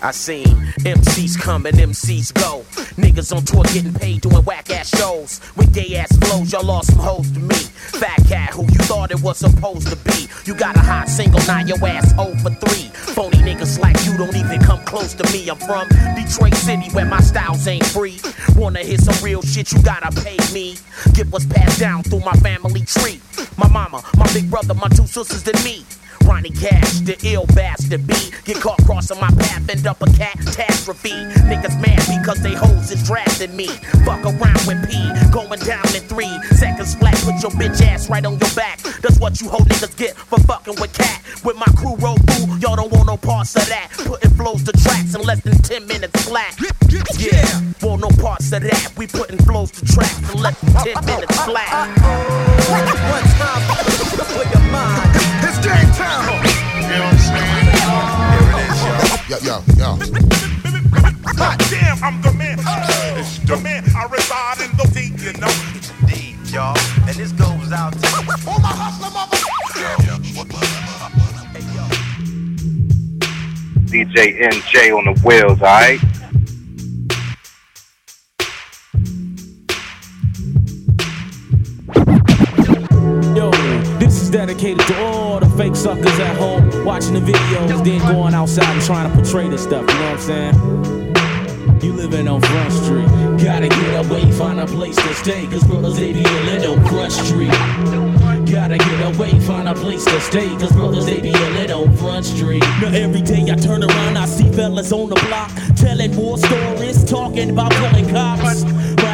[0.09, 0.47] I seen
[0.89, 2.65] MCs come and MCs go.
[2.97, 5.39] Niggas on tour getting paid doing whack ass shows.
[5.55, 7.57] With gay ass flows, y'all lost some hoes to me.
[8.01, 10.27] Fat cat who you thought it was supposed to be.
[10.47, 12.89] You got a hot single, now your ass 0 for 3.
[13.13, 15.47] Phony niggas like you don't even come close to me.
[15.51, 18.19] I'm from Detroit City where my styles ain't free.
[18.57, 20.79] Wanna hear some real shit, you gotta pay me.
[21.13, 23.21] Get what's passed down through my family tree.
[23.59, 25.85] My mama, my big brother, my two sisters, and me.
[26.29, 28.15] Ronnie Cash, the ill bastard B.
[28.45, 31.17] Get caught crossing my path, end up a catastrophe.
[31.49, 33.69] Niggas mad because they hoes is drafting me.
[34.05, 34.93] Fuck around with P,
[35.33, 37.17] going down in three seconds flat.
[37.25, 38.79] Put your bitch ass right on your back.
[39.01, 41.23] That's what you hoe niggas get for fucking with cat.
[41.45, 43.89] With my crew roll through, y'all don't want no parts of that.
[43.97, 46.55] Putting flows to tracks in less than 10 minutes flat.
[47.19, 48.93] Yeah, want no parts of that.
[48.99, 51.73] We putting flows to tracks in less than 10 minutes flat.
[52.69, 53.63] One time
[54.29, 55.28] for your mind.
[55.59, 56.23] It's game time.
[56.79, 57.67] You know what I'm saying?
[59.29, 59.99] Yo, yo, yo.
[61.37, 62.59] God damn, I'm the man.
[63.19, 63.83] It's the man.
[63.97, 65.51] I reside in the deep, you know.
[66.07, 66.79] Deep, y'all.
[67.09, 68.07] And this goes out to
[68.47, 69.09] all my hustler
[73.89, 76.01] DJ NJ on the wheels, alright?
[83.35, 83.51] Yo,
[83.99, 85.18] this is dedicated to all the
[85.59, 89.65] fake suckers at home watching the videos, then going outside and trying to portray this
[89.65, 89.81] stuff.
[89.81, 91.83] You know what I'm saying?
[91.83, 93.09] You living on Front Street.
[93.45, 95.49] Gotta get away, find a place to stay.
[95.49, 97.51] Cause brothers, they be a little Front Street.
[98.47, 100.49] Gotta get away, find a place to stay.
[100.59, 102.63] Cause brothers, they be a little Front Street.
[102.81, 107.03] Now every day I turn around, I see fellas on the block telling more stories,
[107.05, 108.63] talking about pulling cops.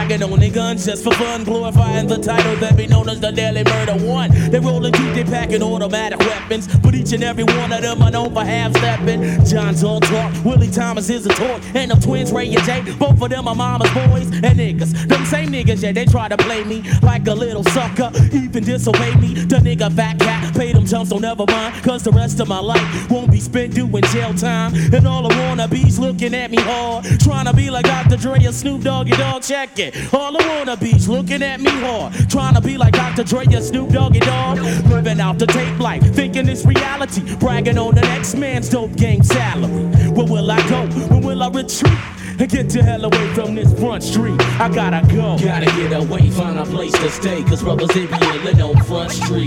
[0.05, 3.21] Right Packing on their guns just for fun, glorifying the title that be known as
[3.21, 4.31] the Daily Murder One.
[4.51, 8.11] They rollin' deep, they packing automatic weapons, but each and every one of them are
[8.11, 9.23] known for half stepping.
[9.47, 13.23] John's all talk, Willie Thomas is a toy, and them twins Ray and Jay, both
[13.23, 15.09] of them are mama's boys and niggas.
[15.09, 19.15] Them same niggas, yeah, they try to play me like a little sucker, even disobey
[19.15, 19.33] me.
[19.33, 22.61] The nigga fat cat paid them jumps, so never mind, cause the rest of my
[22.61, 24.75] life won't be spent doing jail time.
[24.75, 28.19] And all the wannabes looking at me hard, trying to be like Dr.
[28.19, 29.94] Dre or Snoop Doggy Dog, check it.
[30.13, 33.25] All the wannabes looking at me hard, trying to be like Dr.
[33.25, 37.95] Dre or Snoop Doggy Dogg, living out the tape life, thinking it's reality, bragging on
[37.95, 39.85] the next man's dope game salary.
[40.11, 40.87] Where will I go?
[41.09, 41.99] When will I retreat?
[42.37, 44.41] And get the hell away from this front street.
[44.61, 45.39] I gotta go.
[45.39, 47.45] Gotta get away, find a place to stay.
[47.45, 49.47] Cause brothers, they be living on front street.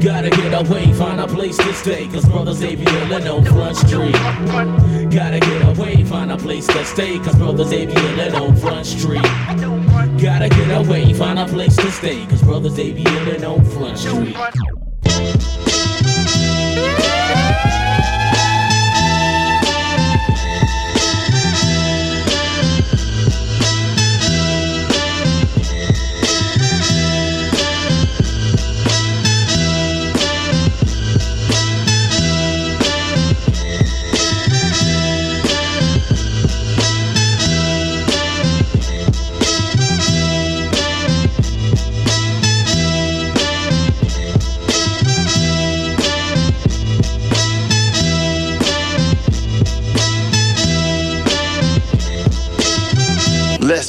[0.00, 2.06] Gotta get away, find a place to stay.
[2.06, 4.12] Cause brothers, they be living on front street.
[5.10, 7.18] Gotta get away, find a place to stay.
[7.18, 9.22] Cause brothers, they be living on front street.
[9.22, 12.24] Gotta get away, find a place to stay.
[12.26, 14.36] Cause brothers, they be living on front street.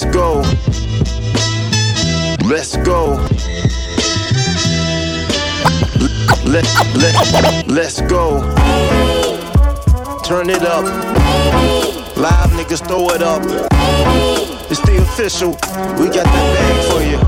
[0.01, 0.41] Let's go.
[2.47, 3.13] Let's go.
[6.43, 8.41] Let, let, let's go.
[10.23, 10.85] Turn it up.
[12.17, 13.43] Live niggas throw it up.
[14.71, 15.51] It's the official.
[16.01, 17.19] We got that bag for you.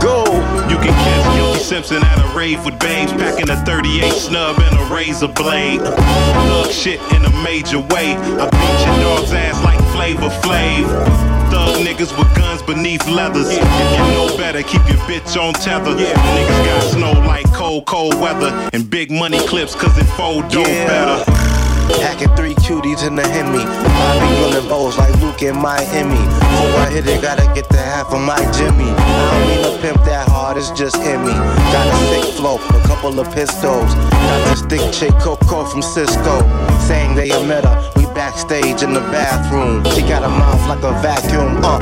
[0.00, 0.22] Go.
[0.70, 4.78] You can catch Guilty Simpson at a rave with babes, packing a 38 snub and
[4.78, 5.80] a razor blade.
[5.80, 8.14] Thug shit in a major way.
[8.14, 9.75] I beat your dog's ass like
[13.28, 13.48] leathers.
[13.50, 15.92] If you know better, keep your bitch on tether.
[15.92, 18.68] Niggas got snow like cold, cold weather.
[18.72, 21.24] And big money clips cause it fold dope better.
[22.02, 23.62] Hacking three cuties in the Hemi.
[23.62, 26.18] I be rolling bowls like Luke in Miami.
[26.18, 28.90] Before I hit it, gotta get the half of my Jimmy.
[28.90, 31.32] I don't mean to pimp that hard, it's just in me.
[31.32, 33.94] Got a sick flow, a couple of pistols.
[33.94, 36.42] Got this thick chick Coco from Cisco.
[36.86, 37.92] Saying they a met her.
[37.95, 39.84] We backstage in the bathroom.
[39.92, 41.60] She got a mouth like a vacuum.
[41.62, 41.76] Uh,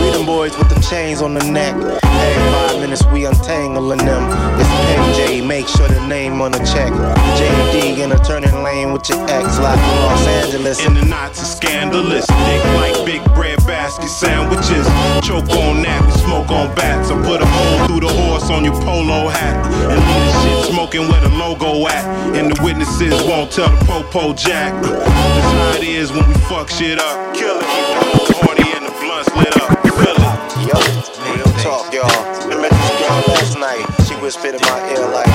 [0.00, 1.76] we them boys with the chains on the neck.
[1.76, 4.24] Every five minutes we untangling them.
[4.58, 6.90] It's PJ, make sure the name on the check.
[7.36, 10.84] JD in a turning lane with your ex, like Los Angeles.
[10.86, 12.26] In the knots is scandalous.
[12.26, 14.86] Dick like big bread basket sandwiches.
[15.20, 17.10] Choke on that, we smoke on bats.
[17.10, 19.66] I put a hole through the horse on your polo hat.
[19.92, 22.04] And leave the shit smoking where the logo at.
[22.34, 24.72] And the witnesses won't tell the popo jack.
[25.74, 27.34] That's how it is when we fuck shit up.
[27.34, 29.82] Kill it, keep the whole party and the blunts lit up.
[29.82, 30.18] Feel it.
[30.68, 30.78] Yo,
[31.34, 32.06] real talk, y'all.
[32.06, 33.84] I met this girl last night.
[34.06, 35.26] She whispered in my ear like.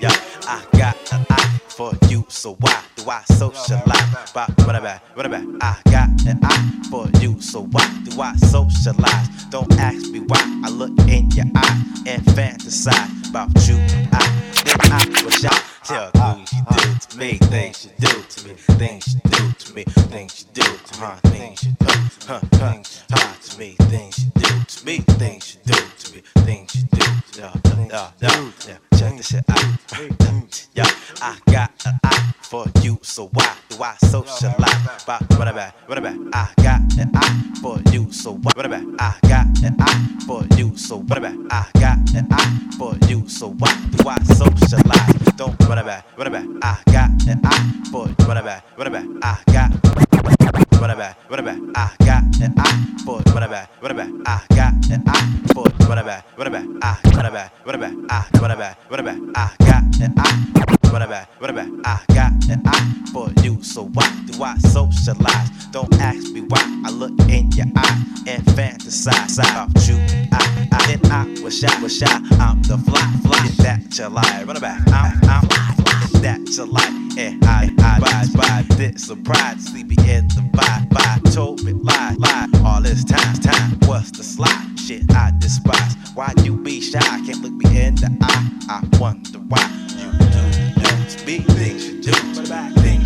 [0.00, 0.16] Yeah,
[0.48, 4.07] I got an eye for you, so why do I socialize?
[4.38, 5.42] But what about, what about?
[5.60, 9.44] I got an eye for you, so why do I socialize?
[9.50, 13.74] Don't ask me why I look in your eye and fantasize about you.
[14.12, 16.44] I then I wish I tell you
[16.76, 19.27] do to me, things you do to me, things you do
[82.68, 85.94] all this time, time, what's the slot Shit I despise.
[86.14, 87.00] Why you be shy?
[87.00, 88.50] Can't look me in the eye.
[88.68, 89.64] I wonder why
[90.00, 91.38] you do be?
[91.40, 92.12] Things you do.
[92.34, 92.97] What about things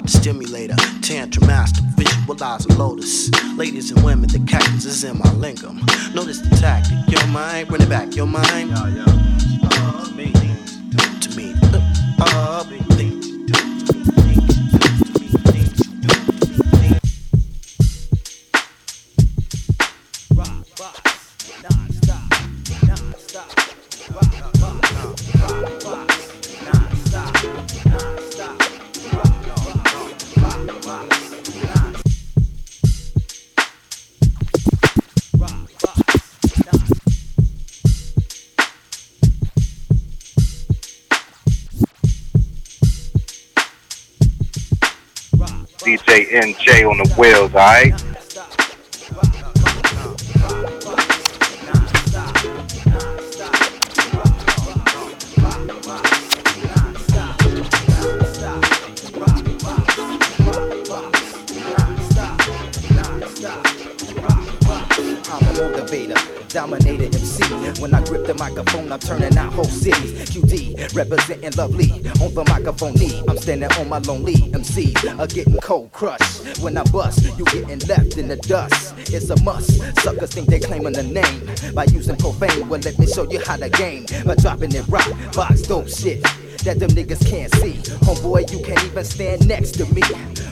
[0.00, 3.30] the stimulator, tantra master, visualize a lotus.
[3.56, 5.76] Ladies and women, the cactus is in my lingam.
[6.14, 8.70] Notice the tactic, your mind, bring it back, your mind.
[8.70, 9.11] Yeah, yeah.
[73.42, 76.62] Standing on my lonely MC, are getting cold crushed.
[76.62, 78.94] When I bust, you getting left in the dust.
[79.12, 79.82] It's a must.
[80.00, 82.68] Suckers think they claiming the name by using profane.
[82.68, 86.24] Well, let me show you how the game by dropping it rock, box, dope shit.
[86.64, 87.74] That them niggas can't see.
[88.06, 90.02] Homeboy, you can't even stand next to me.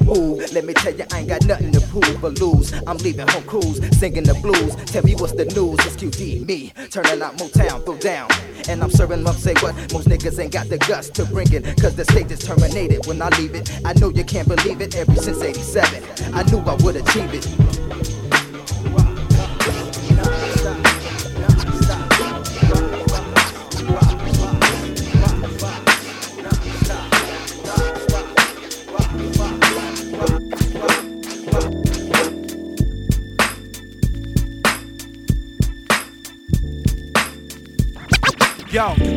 [0.08, 2.72] Ooh, let me tell you, I ain't got nothing to prove or lose.
[2.86, 4.74] I'm leaving home cruise, singing the blues.
[4.90, 6.72] Tell me what's the news, it's Que D, me.
[6.90, 8.28] Turning out Motown, throw down.
[8.68, 9.74] And I'm serving up, say what?
[9.92, 11.64] Most niggas ain't got the guts to bring it.
[11.80, 13.70] Cause the stage is terminated when I leave it.
[13.84, 16.34] I know you can't believe it, ever since 87.
[16.34, 17.89] I knew I would achieve it.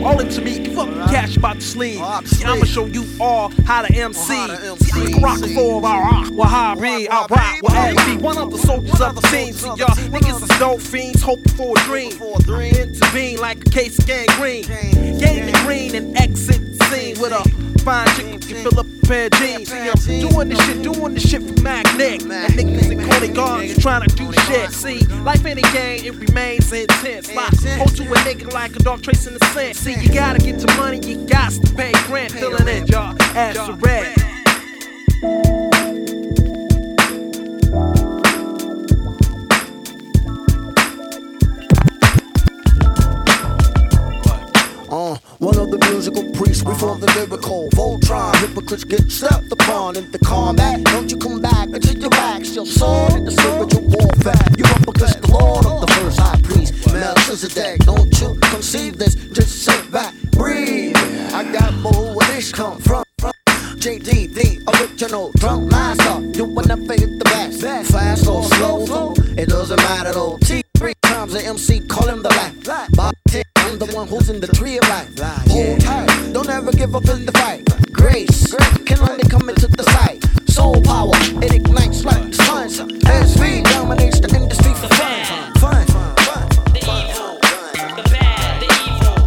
[0.03, 2.01] All it to me, fuck the cash about the sleeve.
[2.27, 4.33] See, I'ma show you all how to MC.
[4.33, 8.21] See, I can rock for I rock with Harry, I rock with AB.
[8.21, 9.53] One of the soldiers of the scene.
[9.53, 12.11] See, y'all niggas is dope fiends, hoping for a dream.
[12.11, 14.63] Intervene like a case of gangrene.
[14.63, 17.43] Gain the green and exit the scene with a
[17.83, 19.69] fine chick can fill up a pair of jeans.
[19.69, 22.21] See, I'm doing this shit, doing this shit for Magnet.
[22.23, 24.71] And niggas and corny guards trying to do shit.
[24.71, 27.33] See, life ain't a game, it remains intense.
[27.33, 29.75] Like, hold to a nigga like a dog tracing the scent.
[29.75, 32.31] See, you gotta get to money, you got to pay rent.
[32.31, 34.15] Filling in, y'all, ass red.
[44.93, 48.35] Uh, one of the musical priests before the lyrical Voltron.
[48.35, 50.83] Hypocrites get stepped upon in the combat.
[50.83, 54.47] Don't you come back until your back still sword in the spiritual warfare.
[54.57, 57.85] You up against the Lord of the first high priest, Melchizedek.
[57.85, 59.15] Don't you conceive this?
[59.15, 60.97] Just sit back, breathe.
[61.31, 63.05] I got more where this come from.
[63.79, 66.19] JD, the original drum master.
[66.37, 69.13] You wanna fade the best, fast or slow?
[69.37, 70.37] It doesn't matter though.
[70.41, 72.33] T three times the MC call him the.
[72.91, 75.17] Bob ten, I'm the one who's in the tree of life.
[75.49, 77.63] Hold tight, don't ever give up in the fight.
[77.91, 78.53] Grace
[78.85, 80.23] can only come into the sight.
[80.49, 82.67] Soul power, it ignites like the sun.
[82.67, 85.25] SV dominates the industry for fun.
[85.63, 85.85] Fun.
[86.73, 87.39] The evil,
[88.61, 89.17] the evil.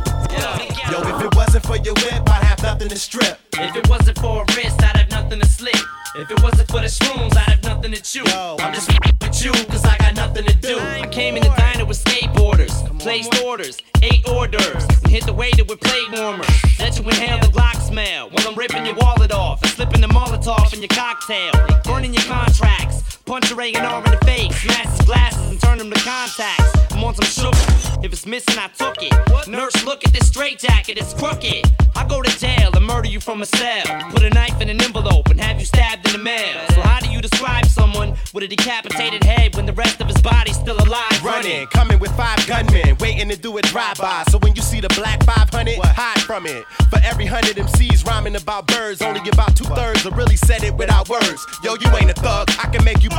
[0.92, 3.40] Yo, if it wasn't for your whip, I'd have nothing to strip.
[3.54, 5.76] If it wasn't for a wrist, I'd have nothing to slip.
[6.14, 8.24] If it wasn't for the shrooms, I'd have nothing to chew.
[8.26, 10.78] I'm just with you, cause I got nothing to do.
[10.78, 13.85] I came in the diner with skateboarders, placed orders, eight
[14.28, 16.48] hors d'oeuvres, and hit the waiter with plate warmers.
[16.78, 20.08] Let you inhale the Glock smell while I'm ripping your wallet off and slipping the
[20.08, 21.52] Molotov in your cocktail,
[21.84, 23.15] burning your contracts.
[23.26, 26.92] Punch a A&R in the face, smash his glasses and turn them to contacts.
[26.92, 28.02] I'm on some sugar.
[28.04, 29.48] If it's missing, I took it.
[29.48, 31.64] Nurse, look at this straight jacket, it's crooked.
[31.96, 33.84] I go to jail and murder you from a cell.
[34.10, 36.54] Put a knife in an envelope and have you stabbed in the mail.
[36.70, 40.20] So how do you describe someone with a decapitated head when the rest of his
[40.22, 41.24] body's still alive?
[41.24, 44.24] Running, coming with five gunmen, waiting to do a drive-by.
[44.30, 46.64] So when you see the black 500, hide from it.
[46.90, 50.74] For every hundred MCs rhyming about birds, only about two thirds have really said it
[50.74, 51.46] without words.
[51.64, 53.10] Yo, you ain't a thug, I can make you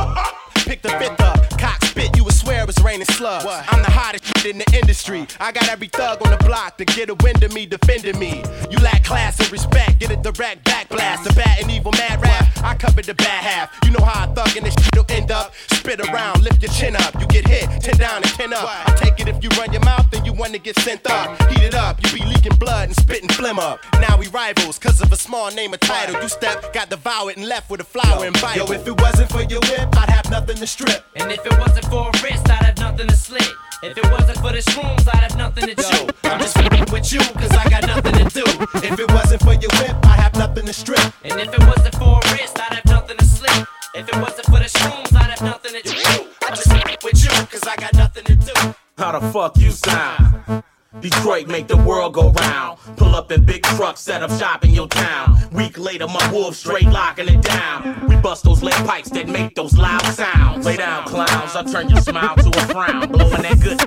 [0.64, 1.87] pick the fifth up.
[1.98, 3.44] Spit, you would swear it was raining slugs.
[3.46, 5.26] I'm the hottest shit in the industry.
[5.40, 8.42] I got every thug on the block to get a wind of me, defending me.
[8.70, 11.28] You lack class and respect, get a direct back blast.
[11.30, 13.78] A bad and evil mad rap, I covered the bad half.
[13.84, 15.54] You know how a thug in this shit'll end up.
[15.72, 17.20] Spit around, lift your chin up.
[17.20, 18.64] You get hit, 10 down and 10 up.
[18.64, 21.40] I take it if you run your mouth, then you want to get sent up.
[21.50, 23.80] Heat it up, you be leaking blood and spitting phlegm up.
[24.00, 26.20] Now we rivals, cause of a small name or title.
[26.22, 28.56] You step, got devoured and left with a flower and bite.
[28.56, 31.04] Yo, if it wasn't for your whip, I'd have nothing to strip.
[31.16, 33.48] And if it wasn't for a wrist, I'd have nothing to slit.
[33.82, 36.08] If it wasn't for the shrooms, I'd have nothing to chew.
[36.24, 38.44] I'm just f***ing with you, cause I got nothing to do.
[38.86, 41.00] If it wasn't for your whip, I'd have nothing to strip.
[41.24, 43.66] And if it wasn't for a wrist, I'd have nothing to slip.
[43.94, 46.26] If it wasn't for the shrooms, I'd have nothing to chew.
[46.44, 48.74] I'm just f***ing with you, cause I got nothing to do.
[48.96, 50.62] How the fuck you sound?
[51.00, 52.78] Detroit make the world go round.
[52.96, 55.36] Pull up in big trucks, set up shop in your town.
[55.52, 58.06] Week later, my wolves straight locking it down.
[58.08, 60.64] We bust those lead pipes that make those loud sounds.
[60.64, 61.54] Lay down, clowns.
[61.54, 63.12] I turn your smile to a frown.
[63.12, 63.78] Blowing that good.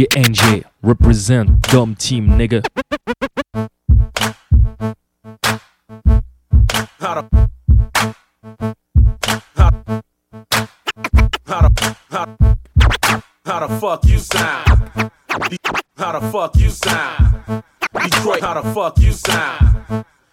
[0.00, 2.64] DJ NJ represent Dumb Team, nigga.
[6.98, 7.20] How
[13.60, 15.10] the fuck you sound?
[15.98, 17.62] How the fuck you sound?
[17.92, 19.89] Detroit, how the fuck you sound?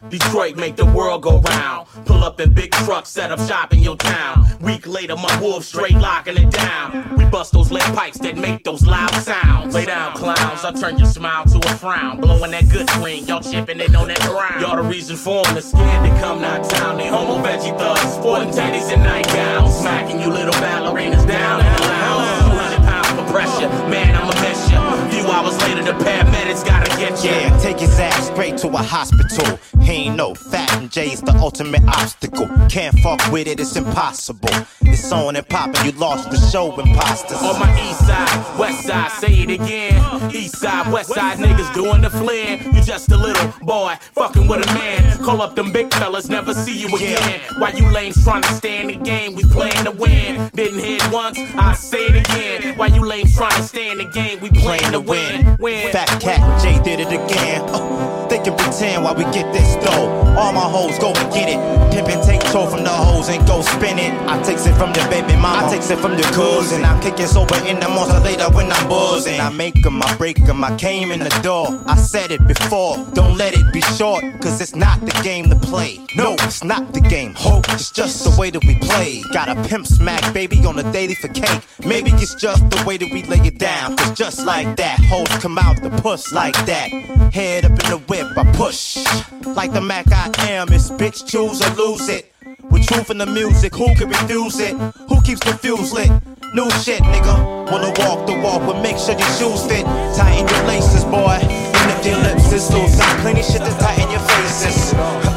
[0.10, 1.88] Detroit make the world go round.
[2.06, 4.46] Pull up in big trucks, set up shop in your town.
[4.62, 7.16] Week later, my wolves straight locking it down.
[7.18, 9.76] We bust those lead pipes that make those loud sounds.
[9.76, 10.64] Lay down, clowns.
[10.64, 12.22] I turn your smile to a frown.
[12.22, 14.62] Blowing that good green, y'all chipping it on that ground.
[14.62, 16.98] Y'all the reason for 'em, the scared to come knock town.
[16.98, 19.74] They homo veggie thugs, sporting teddies and nightgowns.
[19.80, 22.40] Smacking you little ballerinas down in the lounge.
[22.52, 25.17] 200 pounds for pressure, man, I'ma miss ya.
[25.30, 27.32] Hours later, the paramedics gotta get ya.
[27.32, 29.60] Yeah, take his ass straight to a hospital.
[29.82, 32.48] He ain't no fat and J's the ultimate obstacle.
[32.70, 34.50] Can't fuck with it, it's impossible.
[34.82, 37.42] It's on and poppin', you lost the show, imposters.
[37.42, 40.32] On my east side, west side, say it again.
[40.34, 42.58] East side, west side niggas doing the flare.
[42.74, 45.18] You just a little boy, fucking with a man.
[45.24, 47.42] Call up them big fellas, never see you again.
[47.58, 49.36] Why you lames trying to stay in the game?
[49.36, 50.50] We playing to win.
[50.54, 52.78] Didn't hit once, I say it again.
[52.78, 54.40] Why you lames trying to stay in the game?
[54.40, 55.17] We playing to win.
[55.60, 55.92] Win.
[55.92, 57.62] Phat Kat, Jay did it again.
[57.70, 60.08] Uh, they can pretend while we get this dough.
[60.38, 61.58] All my hoes go and get it.
[61.92, 64.14] Pimp and take toe from the hoes and go spin it.
[64.30, 65.66] I takes it from the baby mama.
[65.66, 66.84] I takes it from the cousin.
[66.86, 69.40] I kick it sober in the monster later when I'm buzzing.
[69.40, 70.64] I make 'em, I break 'em.
[70.64, 71.68] I came in the door.
[71.88, 72.98] I said it before.
[73.14, 76.00] Don't let it be short, cause it's not the game to play.
[76.16, 77.34] No, it's not the game.
[77.36, 79.24] Hope it's just the way that we play.
[79.34, 81.62] Got a pimp smack baby on the daily for cake.
[81.86, 83.96] Maybe it's just the way that we lay it down.
[83.98, 86.90] Cause just like that, hoes come out the puss like that.
[87.34, 88.98] Head up in the whip, I push.
[89.46, 92.34] Like the Mac I am, it's bitch choose or lose it.
[92.70, 94.76] With truth in the music, who can refuse it?
[95.10, 96.12] Who keeps the fuse lit?
[96.54, 97.72] New shit, nigga.
[97.72, 99.86] Wanna walk the walk, but make sure your shoes fit.
[100.16, 101.40] Tighten your laces, boy.
[101.42, 105.37] And if your lips is loose, got plenty shit to tighten your faces.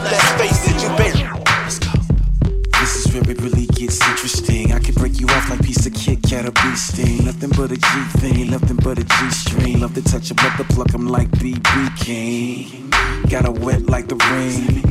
[4.93, 7.25] Break you off like piece of Kit Kat or bee sting.
[7.25, 7.89] Nothing but a G
[8.19, 9.81] thing, nothing but a G string.
[9.81, 12.91] Love to touch 'em, love to pluck 'em like BB King.
[13.29, 14.83] Got her wet like the rain.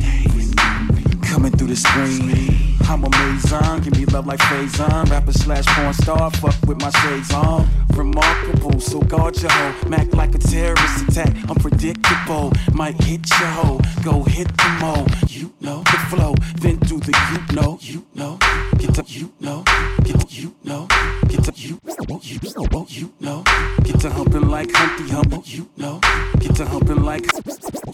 [1.22, 2.59] Coming through the screen.
[2.90, 5.08] I'm amazing, give me love like Faizon.
[5.10, 7.68] Rapper slash porn star, fuck with my shades on.
[7.94, 9.88] Remarkable, so guard your hoe.
[9.88, 12.52] Mac like a terrorist attack, unpredictable.
[12.72, 15.06] Might hit your hoe, go hit the mo.
[15.28, 18.38] You know the flow, then do the you know, you know.
[18.78, 19.62] Get up, you know,
[20.02, 20.88] get up, you know,
[21.28, 21.78] get up, you.
[21.84, 23.44] You know, you know.
[23.84, 25.46] Get to humping like Humpty Hump.
[25.46, 26.00] You know.
[26.38, 27.26] Get to humping like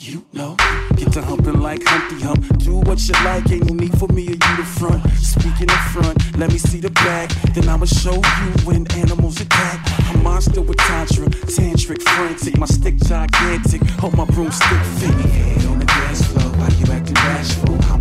[0.01, 0.57] you know.
[0.97, 2.59] Get to humping like Humpty Hump.
[2.59, 4.86] Do what you like, ain't no need for me or you to front.
[5.17, 7.31] Speaking in front, let me see the back.
[7.55, 9.81] Then I'ma show you when animals attack.
[10.15, 12.57] A monster with tantra, tantric, frantic.
[12.59, 15.11] My stick gigantic, hold my broomstick fit.
[15.11, 17.96] Head on the dance floor, why you acting bashful?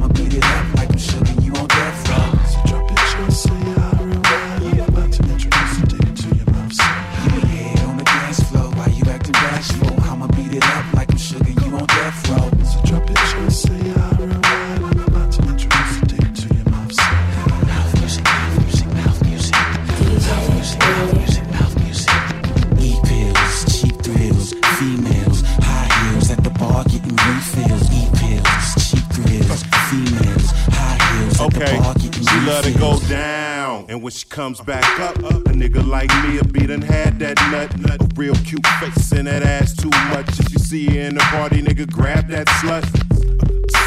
[32.56, 33.86] She let it go down.
[33.90, 37.38] And when she comes back up, a nigga like me, a be done had that
[37.52, 38.02] nut.
[38.02, 40.40] A real cute face and that ass too much.
[40.40, 42.86] If you see her in the party, nigga, grab that slut.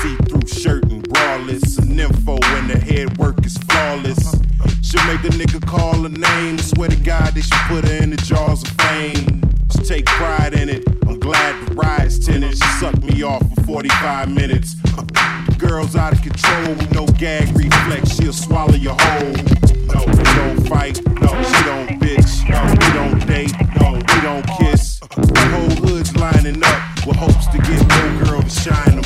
[0.03, 1.79] See through shirt and braless.
[1.79, 4.33] An info when the head work is flawless.
[4.83, 6.59] Should make a nigga call her name.
[6.59, 9.43] Swear to God, that she put her in the jaws of fame.
[9.73, 10.98] She take pride in it.
[11.29, 12.53] Glad the ride's tinted.
[12.53, 14.77] She sucked me off for 45 minutes.
[15.59, 19.33] Girl's out of control, no gag reflex, she'll swallow your whole.
[19.93, 24.47] No, we don't fight, no, she don't bitch, no, we don't date, no, we don't
[24.57, 25.01] kiss.
[25.01, 28.98] The whole hood's lining up with hopes to get no girl to shine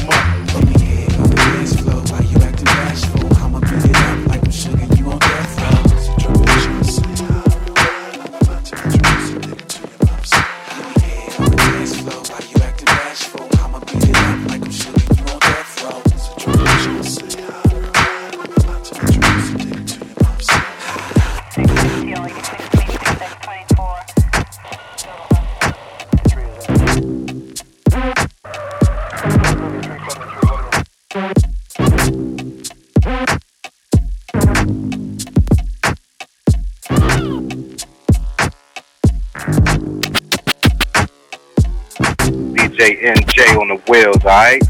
[44.32, 44.62] alright?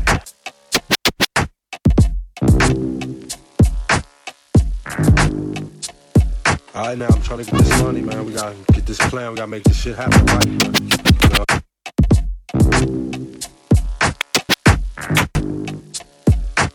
[6.75, 8.27] All right, now I'm trying to get this money, man.
[8.27, 9.31] We gotta get this plan.
[9.31, 10.49] We gotta make this shit happen, right?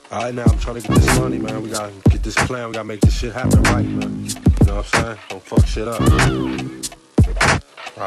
[0.10, 1.62] All right, now I'm trying to get this money, man.
[1.62, 2.68] We gotta get this plan.
[2.68, 4.26] We gotta make this shit happen, right, man?
[4.26, 4.34] You
[4.66, 5.18] know what I'm saying?
[5.30, 6.00] Don't fuck shit up.
[6.00, 6.08] All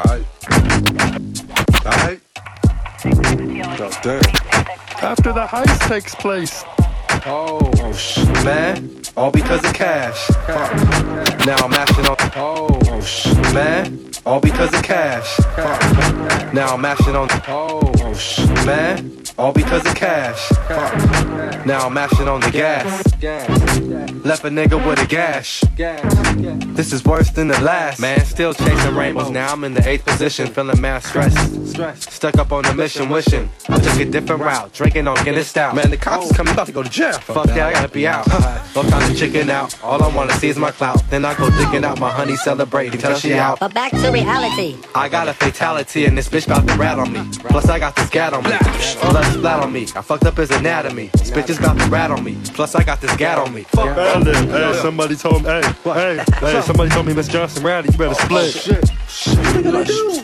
[0.05, 0.25] right.
[1.85, 2.19] All right.
[5.01, 6.63] After the heist takes place.
[7.23, 9.01] Oh, oh shit, man.
[9.15, 10.29] All because of cash.
[11.45, 12.15] Now I'm mashing on.
[12.35, 14.11] Oh, oh shit, man.
[14.25, 15.39] All because of cash.
[16.53, 17.27] Now I'm mashing on.
[17.47, 19.17] Oh, oh shit, man.
[19.37, 20.51] All because of cash.
[21.65, 22.85] Now I'm mashing on the gas.
[24.25, 25.61] Left a nigga with a gash.
[26.75, 27.99] This is worse than the last.
[27.99, 29.29] Man, still chasing rainbows.
[29.29, 32.11] Now I'm in the eighth position, feeling mad stressed.
[32.11, 34.73] Stuck up on the mission, wishing I took a different route.
[34.73, 35.75] Drinking on Guinness stout.
[35.75, 36.53] Man, the cops is coming.
[36.53, 37.10] About to go to jail.
[37.19, 38.27] Fuck that, I gotta be out.
[38.75, 39.81] No time to chicken out.
[39.83, 41.01] All I wanna see is my clout.
[41.09, 43.59] Then I go digging out my honey, celebrating till she out.
[43.59, 44.77] But back to reality.
[44.95, 47.21] I got a fatality and this bitch bout to rat on me.
[47.49, 48.49] Plus I got this gat on me.
[49.01, 49.83] Blood splat on me.
[49.95, 51.07] I fucked up his anatomy.
[51.13, 52.37] This bitch is bout to rat on me.
[52.53, 53.63] Plus I got this gat on me.
[53.63, 57.89] Fuck Bandit, hey, somebody told me, hey, hey, hey, somebody told me Miss Johnson Rowdy,
[57.91, 58.43] you better split.
[58.43, 58.89] Oh, shit.
[59.37, 60.23] What did I do?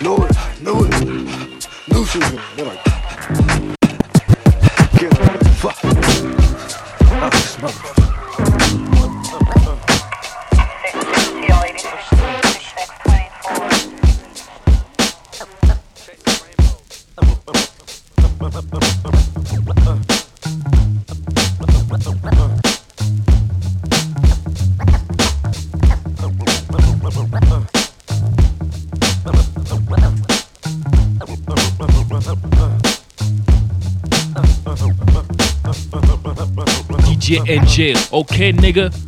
[0.00, 1.68] Knew it, knew it.
[1.88, 2.87] Knew she was gonna.
[7.60, 7.97] Oh,
[37.48, 39.07] DJ NJ, okay, nigga?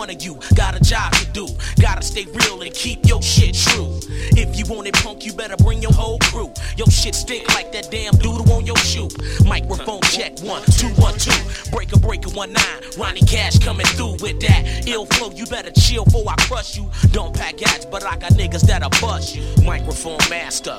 [0.00, 1.46] One of you got a job to do.
[1.78, 4.00] Gotta stay real and keep your shit true.
[4.32, 6.50] If you want it punk, you better bring your whole crew.
[6.78, 9.10] Your shit stick like that damn doodle on your shoe.
[9.44, 11.36] Microphone check one, two, one, two.
[11.70, 12.80] Breaker, breaker, one nine.
[12.96, 15.32] Ronnie Cash coming through with that ill flow.
[15.32, 16.90] You better chill before I crush you.
[17.12, 19.44] Don't pack ads, but I got niggas that'll bust you.
[19.62, 20.78] Microphone master,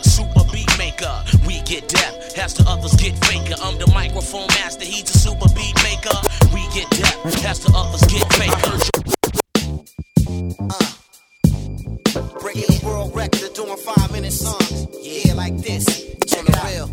[12.40, 14.88] Breaking the world record, doing five minute songs.
[15.02, 15.86] Yeah, like this.
[16.28, 16.90] Check it out.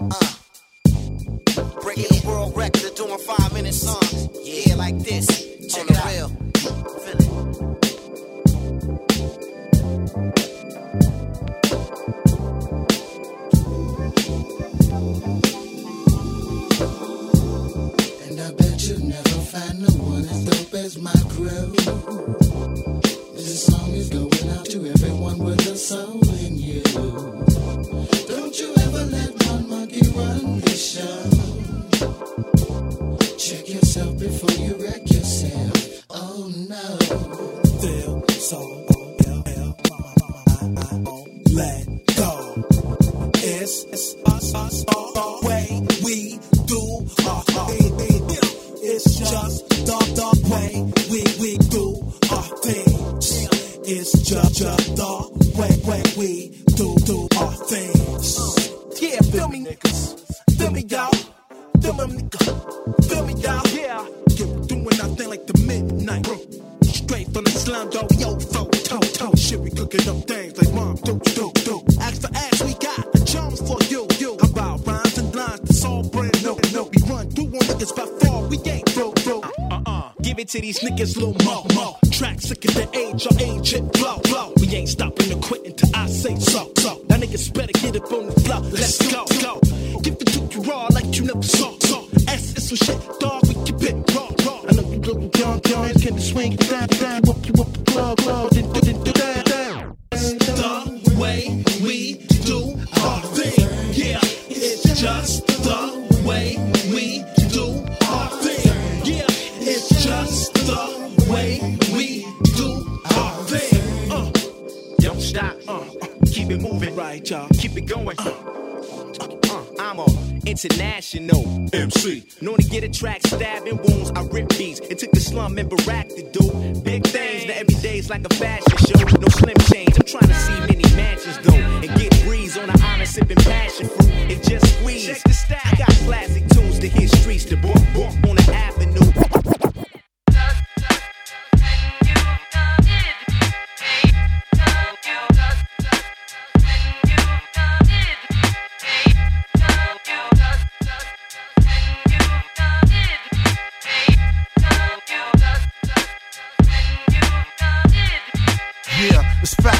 [0.00, 0.34] Uh.
[1.80, 4.28] Breaking the world record, doing five minute songs.
[4.44, 5.26] Yeah, like this.
[5.72, 7.27] Check it out.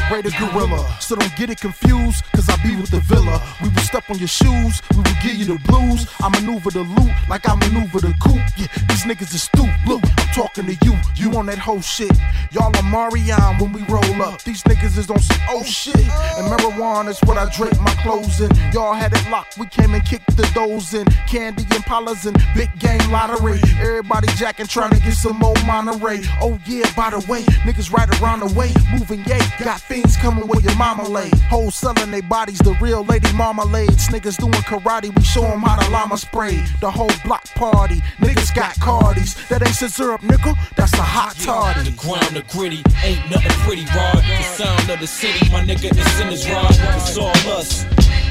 [0.08, 0.96] The Gorilla.
[1.00, 3.42] So don't get it confused, cause I be with the Villa.
[3.62, 6.08] We will step on your shoes, we will give you the blues.
[6.20, 8.40] I maneuver the loot like I maneuver the coupe.
[8.56, 9.74] Yeah, these niggas is stupid.
[9.86, 12.10] Look, I'm talking to you, you on that whole shit.
[12.50, 14.42] Y'all are Marion when we roll up.
[14.42, 15.94] These niggas is on some oh shit.
[15.96, 18.50] And marijuana is what I drape my clothes in.
[18.72, 21.04] Y'all had it locked, we came and kicked the doors in.
[21.28, 23.60] Candy and Palas and big game lottery.
[23.78, 26.22] Everybody jacking, trying to get some more Monterey.
[26.40, 29.40] Oh yeah, by the way, niggas right around the way, moving yay.
[29.58, 31.30] Got fiends coming where your mama lay.
[31.50, 34.08] Hoes selling their bodies, the real lady marmalades.
[34.08, 36.62] Niggas doing karate, we show 'em how the llama spray.
[36.80, 39.34] The whole block party, niggas got cardies.
[39.48, 41.90] That ain't scissor up, nickel, that's a hot toddy.
[41.90, 44.22] The ground, the gritty, ain't nothing pretty, Rod.
[44.22, 46.70] The sound of the city, my nigga, it's in his rod.
[46.96, 47.84] It's all us,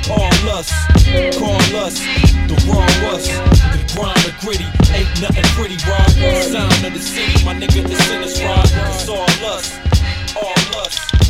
[0.09, 0.69] all us,
[1.39, 1.95] call us,
[2.49, 3.27] the raw us.
[3.73, 6.09] The grind, the gritty, ain't nothing pretty, Rod.
[6.15, 8.69] The sound of the city, my nigga, in his rod.
[8.93, 9.86] It's all us,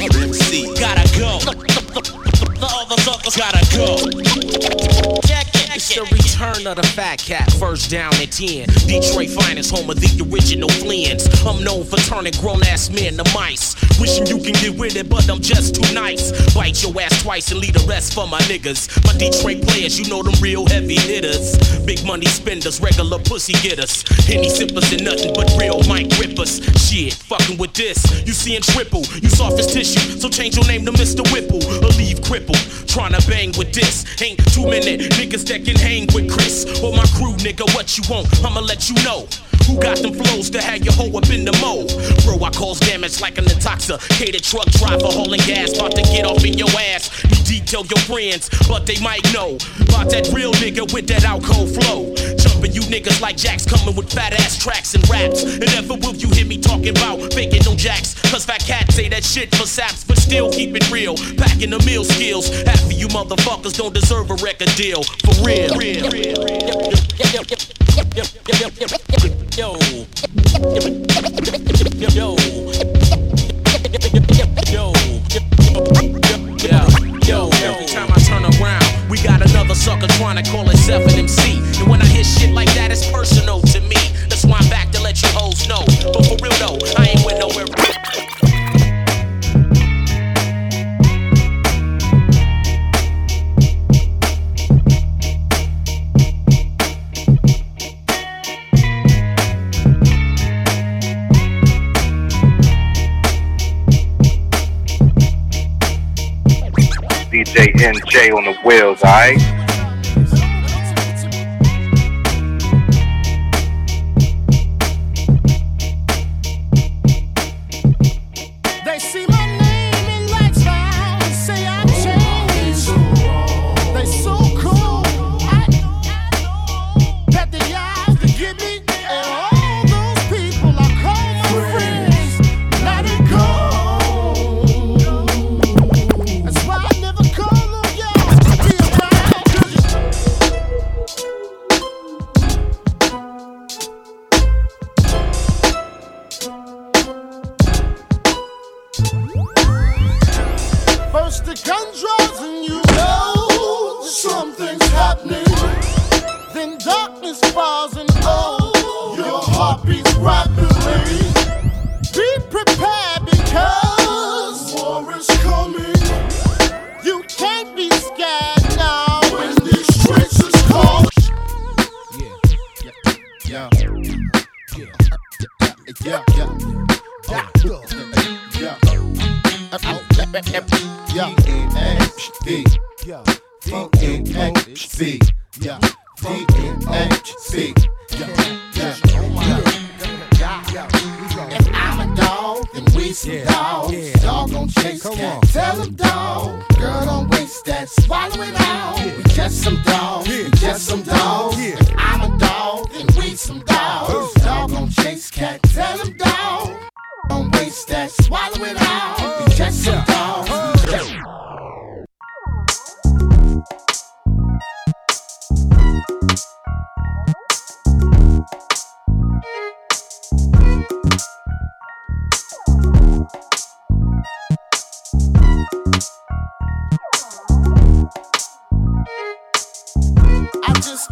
[0.00, 0.74] MC.
[0.78, 1.38] Gotta go.
[2.60, 3.96] The other suckers gotta go.
[5.72, 8.68] It's the return of the Phat Kat, first down at 10.
[8.84, 11.24] Detroit finest, home of the original Flins.
[11.46, 13.80] I'm known for turning grown ass men to mice.
[13.98, 16.32] Wishing you can get with it, but I'm just too nice.
[16.52, 18.92] Bite your ass twice and leave the rest for my niggas.
[19.06, 21.56] My Detroit players, you know them real heavy hitters.
[21.86, 24.04] Big money spenders, regular pussy getters.
[24.28, 26.60] Any sippers and nothing but real mic grippers.
[26.76, 28.04] Shit, fucking with this.
[28.26, 30.18] You seeing triple, you soft as tissue.
[30.18, 31.22] So change your name to Mr.
[31.32, 32.58] Whipple or leave crippled.
[32.88, 34.04] Trying to bang with this.
[34.20, 37.64] Ain't two minute niggas that can hang with Chris or my crew, nigga.
[37.74, 38.26] What you want?
[38.44, 39.28] I'ma let you know.
[39.66, 41.86] Who got them flows to have your hoe up in the mo?
[42.24, 46.44] Bro, I cause damage like an intoxicated truck driver hauling gas, about to get off
[46.44, 47.10] in your ass.
[47.24, 51.66] You detail your friends, but they might know about that real nigga with that alcohol
[51.66, 52.14] flow.
[52.36, 55.44] Jumping you niggas like jacks coming with fat ass tracks and raps.
[55.44, 58.14] And never will you hear me talking about faking no jacks.
[58.30, 61.16] Cause fat cats say that shit for saps, but still keep it real.
[61.36, 62.48] Packing the meal skills.
[62.62, 65.02] Half of you motherfuckers don't deserve a record deal.
[65.02, 65.76] For real.
[65.76, 66.06] real.
[67.32, 67.42] Yo.
[67.48, 67.79] Yo.
[68.20, 68.26] Yo.
[68.52, 68.68] Yo.
[69.56, 69.78] Yo.
[74.70, 74.92] Yo,
[77.24, 81.20] yo, every time I turn around, we got another sucker trying to call himself an
[81.20, 81.59] MC.
[108.70, 109.59] Wheels, alright?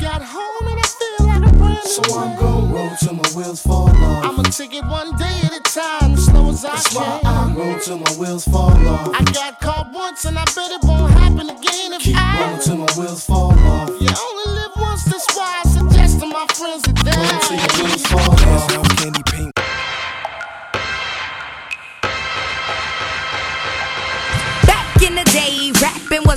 [0.09, 3.29] Got home and I feel like a brand new So I'm gon' roll till my
[3.37, 4.25] wheels fall off.
[4.25, 7.27] I'ma take it one day at a time, as slow as I That's why can.
[7.27, 9.11] I roll till my wheels fall off.
[9.15, 12.63] I got caught once and I bet it won't happen again if Keep I rolling
[12.63, 13.58] till my wheels fall off.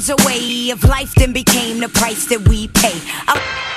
[0.09, 2.99] A way of life, then became the price that we pay.
[3.27, 3.70] I-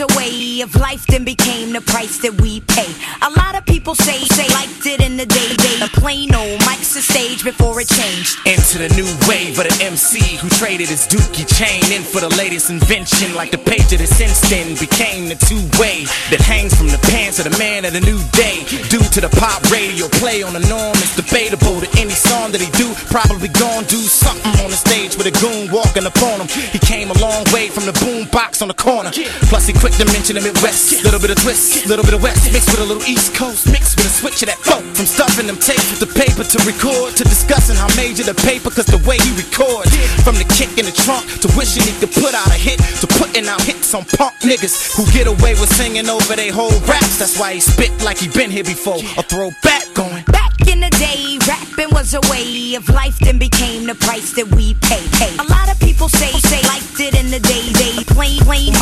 [0.00, 2.86] a way of life, then became the price that we pay.
[3.22, 5.80] A lot of people say, they liked it in the day, day.
[5.82, 8.38] A plain old mic's the stage before it changed.
[8.46, 12.28] Into the new wave of the MC who traded his dookie chain in for the
[12.36, 13.34] latest invention.
[13.34, 17.38] Like the page of this instant became the two way that hangs from the pants
[17.38, 18.62] of the man of the new day.
[18.88, 22.60] Due to the pop radio play on the norm, it's debatable that any song that
[22.60, 26.48] he do probably gon' do something on the stage with a goon walking upon him.
[26.70, 29.10] He came a long way from the boom box on the corner.
[29.50, 32.52] Plus he quick to mention the Midwest, little bit of twist, little bit of West,
[32.52, 34.84] mixed with a little East Coast, mixed with a switch of that funk.
[34.96, 38.70] From stuffing them tapes with the paper to record, to discussing how major the paper,
[38.70, 39.92] cause the way he records.
[40.24, 43.06] From the kick in the trunk to wishing he could put out a hit, to
[43.16, 47.18] putting out hits on punk niggas who get away with singing over they whole raps.
[47.18, 49.00] That's why he spit like he been here before.
[49.16, 50.24] A throwback going.
[50.28, 54.48] Back in the day, rapping was a way of life, then became the price that
[54.52, 55.00] we pay.
[55.16, 58.72] Hey, a lot of people say, say, liked it in the day, they plain, plain,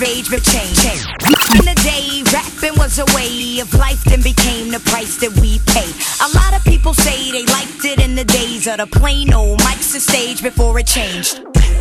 [0.00, 1.39] mic, age, age, change.
[1.58, 5.58] In the day, rapping was a way of life, then became the price that we
[5.66, 5.90] pay.
[6.24, 9.58] A lot of people say they liked it in the days of the plain old
[9.60, 11.40] mics the stage before it changed.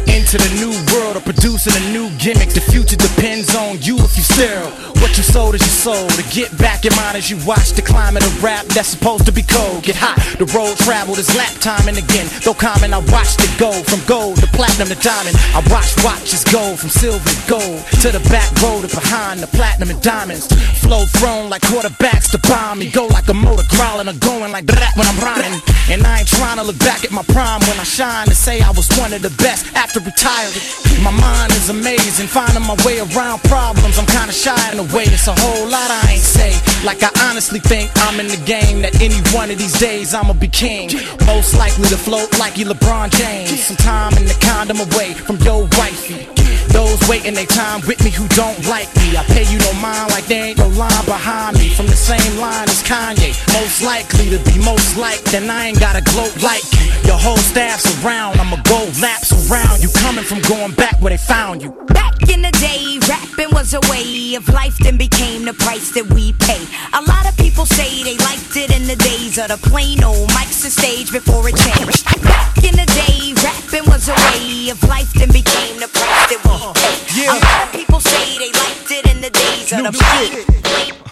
[0.09, 2.49] Into the new world of producing a new gimmick.
[2.49, 4.71] The future depends on you if you sterile.
[5.01, 6.07] What you sold is your soul.
[6.09, 9.31] To get back in mind as you watch the climate of rap that's supposed to
[9.31, 9.83] be cold.
[9.83, 12.27] Get hot, the road traveled is lap time and again.
[12.43, 15.37] Though common, I watched it go from gold to platinum to diamond.
[15.53, 19.47] I watched watches go from silver to gold to the back road to behind the
[19.59, 20.47] platinum and diamonds.
[20.79, 22.89] Flow thrown like quarterbacks to bomb me.
[22.89, 25.59] Go like a motor growling or going like that when I'm rhyming.
[25.91, 28.61] And I ain't trying to look back at my prime when I shine and say
[28.61, 30.63] I was one of the best after retiring.
[31.03, 33.99] My mind is amazing, finding my way around problems.
[33.99, 36.55] I'm kinda shy in a way, it's a whole lot I ain't say.
[36.85, 40.33] Like I honestly think I'm in the game that any one of these days I'ma
[40.33, 40.89] be king.
[41.27, 43.65] Most likely to float like you LeBron James.
[43.65, 46.27] Some time in the condom away from your wifey.
[46.71, 49.17] Those waiting their time with me who don't like me.
[49.17, 51.67] I pay you no mind like there ain't no line behind me.
[51.69, 53.35] From the same line as Kanye.
[53.59, 56.63] Most likely to be most like, then I ain't gotta gloat like
[57.03, 58.39] your whole staff's around.
[58.39, 59.83] I'ma go laps around.
[59.83, 61.71] You coming from going back where they found you.
[61.87, 66.05] Back in the day, rapping was a way of life, then became the price that
[66.13, 66.68] we pay.
[66.93, 70.29] A lot of people say they liked it in the days of the plain old
[70.29, 72.05] mics the stage before it changed.
[72.23, 76.41] Back in the day, rapping was a way of life, then became the price that
[76.45, 77.27] we uh, pay.
[77.27, 80.45] A lot of people say they liked it in the days of the plain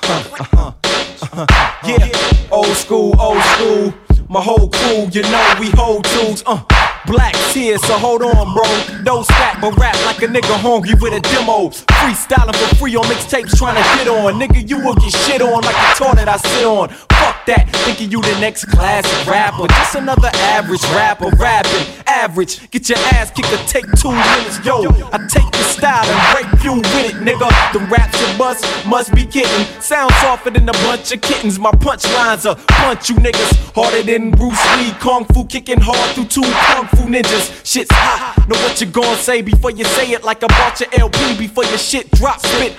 [1.87, 2.09] Yeah,
[2.51, 4.06] old school, old school.
[4.29, 6.43] My whole crew, you know we hold tunes.
[6.45, 6.61] Uh,
[7.05, 9.03] black tears, so hold on, bro.
[9.03, 11.69] Don't stack, but rap like a nigga hungry with a demo.
[12.03, 14.37] Freestyling for free on mixtapes, trying to get on.
[14.37, 16.89] Nigga, you will get shit on like the toilet I sit on.
[16.89, 19.65] Fuck that, thinking you the next classic rapper.
[19.67, 21.87] Just another average rapper rapping.
[22.05, 24.59] Average, get your ass kicked to take two minutes.
[24.65, 27.47] Yo, I take your style and break you with it, nigga.
[27.71, 29.65] The raps you bust must be kidding.
[29.81, 31.57] Sound softer than a bunch of kittens.
[31.57, 34.91] My punchlines are punch you niggas harder than Bruce Lee.
[34.99, 37.65] Kung Fu kicking hard through two Kung Fu ninjas.
[37.65, 38.47] Shit's hot.
[38.47, 41.65] Know what you gonna say before you say it like I bought your LP before
[41.65, 42.47] your shit drops.
[42.49, 42.75] Spit.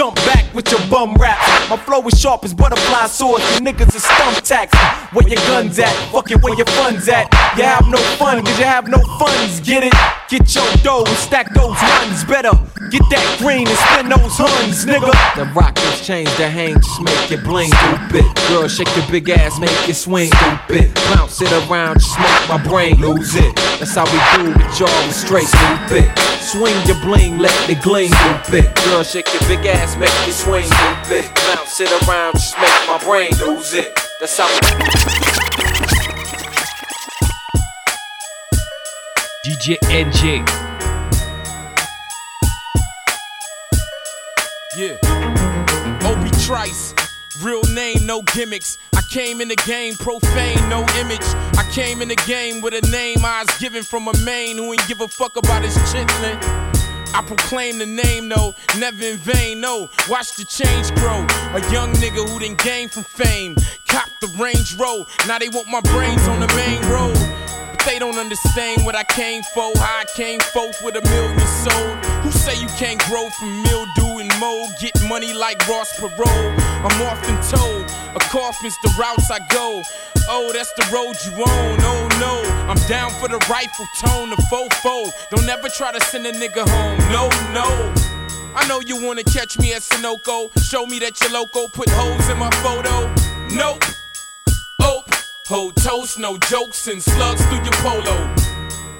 [0.00, 1.36] Jump back with your bum rap.
[1.68, 3.44] My flow is sharp as butterfly swords.
[3.52, 4.74] You niggas are tax.
[5.12, 5.92] Where your guns at?
[6.10, 7.30] Fuck it, where your funds at?
[7.54, 9.60] You have no fun, cause you have no funds.
[9.60, 9.92] Get it?
[10.30, 12.24] Get your dough and stack those ones.
[12.24, 12.52] Better
[12.90, 15.12] get that green and spend those huns, nigga.
[15.36, 17.70] The rockets change the hang, just make it bling.
[17.70, 18.24] Stupid.
[18.48, 20.30] Girl, shake your big ass, make it swing.
[20.32, 20.94] Stupid.
[21.14, 23.54] Bounce it around, just make my brain lose it.
[23.78, 25.46] That's how we do it, y'all straight.
[25.46, 26.10] Stupid.
[26.40, 28.10] Swing your bling, let it gleam.
[28.10, 28.74] Stupid.
[28.84, 30.64] Girl, shake your big ass, make it swing.
[30.64, 31.34] Stupid.
[31.34, 33.98] Bounce it around, just make my brain lose it.
[34.20, 34.46] That's how
[39.44, 40.46] DJ NJ.
[44.76, 44.96] Yeah.
[46.04, 46.94] Obie Trice.
[47.42, 48.78] Real name, no gimmicks.
[48.94, 51.24] I came in the game, profane, no image.
[51.56, 54.72] I came in the game with a name I was given from a main who
[54.72, 56.79] ain't give a fuck about his chitlin'.
[57.12, 59.90] I proclaim the name though, never in vain, no.
[60.08, 61.26] Watch the change grow.
[61.54, 63.56] A young nigga who didn't gain from fame.
[63.88, 67.16] Cop the Range Road, now they want my brains on the main road.
[67.70, 71.46] But they don't understand what I came for, how I came forth with a million
[71.46, 72.04] sold.
[72.22, 74.70] Who say you can't grow from mildew and mold?
[74.80, 76.60] Get money like Ross Perot.
[76.84, 77.84] I'm often told,
[78.14, 79.82] a coffin's the routes I go.
[80.28, 81.78] Oh, that's the road you own.
[81.80, 85.10] Oh no, I'm down for the rifle tone, the fofo.
[85.30, 86.98] Don't ever try to send a nigga home.
[87.10, 87.94] No, no.
[88.54, 90.50] I know you wanna catch me at Sunoco.
[90.62, 91.68] Show me that you're loco.
[91.68, 93.12] Put holes in my photo.
[93.54, 93.82] Nope.
[94.80, 95.04] Oh,
[95.46, 98.34] hold toast, no jokes and slugs through your polo.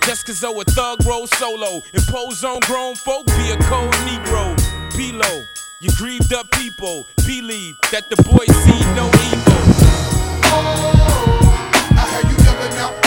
[0.02, 1.82] Just cause oh a thug roll solo.
[1.92, 4.56] Impose on grown folk, be a cold Negro.
[4.96, 5.44] P-Lo,
[5.80, 7.06] you grieved up people.
[7.26, 10.99] Believe that the boys see no evil.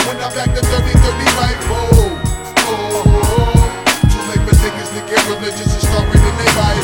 [0.06, 2.18] When I back the 30 30 rifle.
[2.66, 3.04] Oh,
[4.10, 6.83] too late for niggas to get religious and start reading their Bible.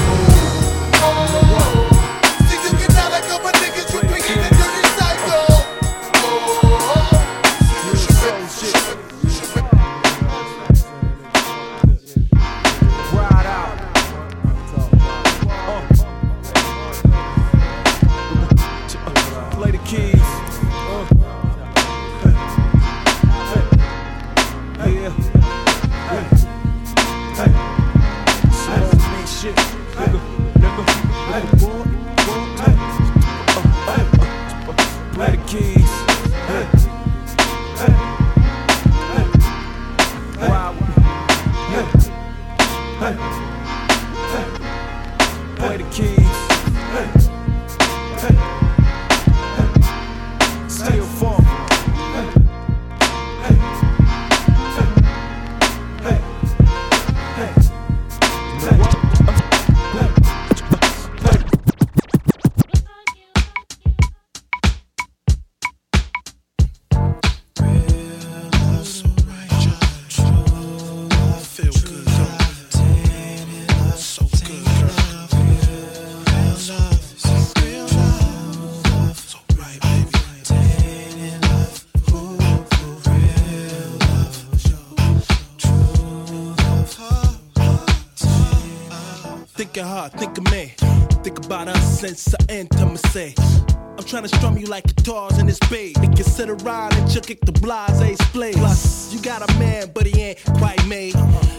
[89.82, 90.72] Hard, think of me.
[91.22, 93.34] Think about us since our intimacy.
[93.96, 95.96] I'm trying to strum you like guitars in this beat.
[95.98, 98.56] They can sit around and chuck kick the blase split.
[98.56, 101.12] Plus, you got a man, but he ain't quite me.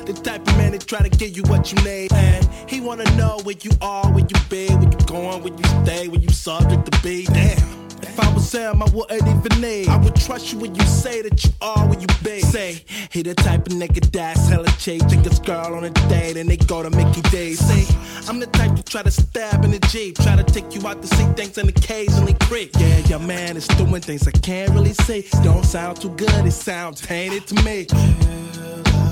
[0.05, 2.13] The type of man that try to give you what you need.
[2.13, 5.85] And he wanna know where you are, where you be, where you going, where you
[5.85, 7.25] stay, where you subject to be.
[7.25, 7.80] Damn.
[8.21, 9.87] I was Sam, I wouldn't even need.
[9.87, 12.41] I would trust you when you say that you are where you be.
[12.41, 15.01] Say, he the type of nigga that's hella cheap.
[15.07, 17.59] Take his girl on a date and they go to Mickey D's.
[17.59, 17.95] Say,
[18.27, 20.17] I'm the type to try to stab in the Jeep.
[20.17, 22.71] Try to take you out to see things and occasionally creep.
[22.77, 25.23] Yeah, your man is doing things I can't really say.
[25.43, 27.87] Don't sound too good, it sounds tainted to me.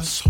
[0.03, 0.28] So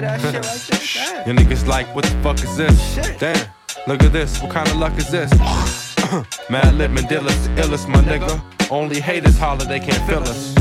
[0.00, 2.94] Your niggas like, what the fuck is this?
[2.94, 3.18] Shit.
[3.18, 3.46] Damn,
[3.86, 5.30] look at this, what kind of luck is this?
[6.48, 8.40] Madlib and Dilla's the illest, my nigga.
[8.70, 10.54] Only haters holler, they can't feel us.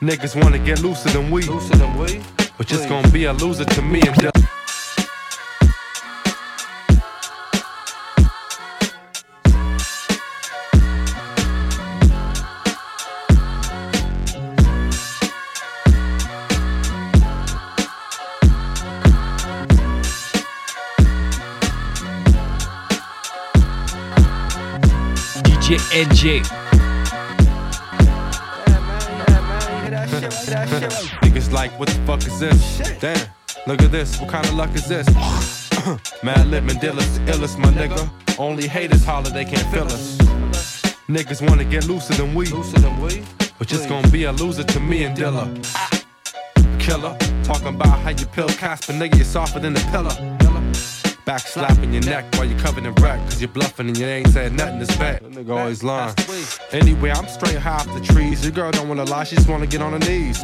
[0.00, 1.42] Niggas wanna get looser than we.
[1.42, 2.22] Looser than we?
[2.56, 4.53] But just gonna be a loser to me and just.
[25.94, 26.42] NJ.
[31.22, 32.98] Niggas like, what the fuck is this?
[32.98, 33.28] Damn,
[33.68, 35.06] look at this, what kind of luck is this?
[36.24, 38.10] Madlib and Dilla's the illest, my nigga.
[38.40, 40.18] Only haters holler, they can't feel us.
[41.06, 42.46] Niggas wanna get looser than we.
[42.46, 43.22] Looser than we?
[43.56, 45.46] But just gonna be a loser to me and Dilla.
[46.80, 50.33] Killer, talking about how you pill Casper, nigga, you're softer than a pillar.
[51.24, 54.28] Back slapping your neck while you're covered in wreck, cause you're bluffing and you ain't
[54.28, 55.22] said nothing to bad.
[55.22, 56.14] That nigga always lying.
[56.70, 58.44] Anyway, I'm straight high off the trees.
[58.44, 60.40] Your girl don't wanna lie, she just wanna get on her knees.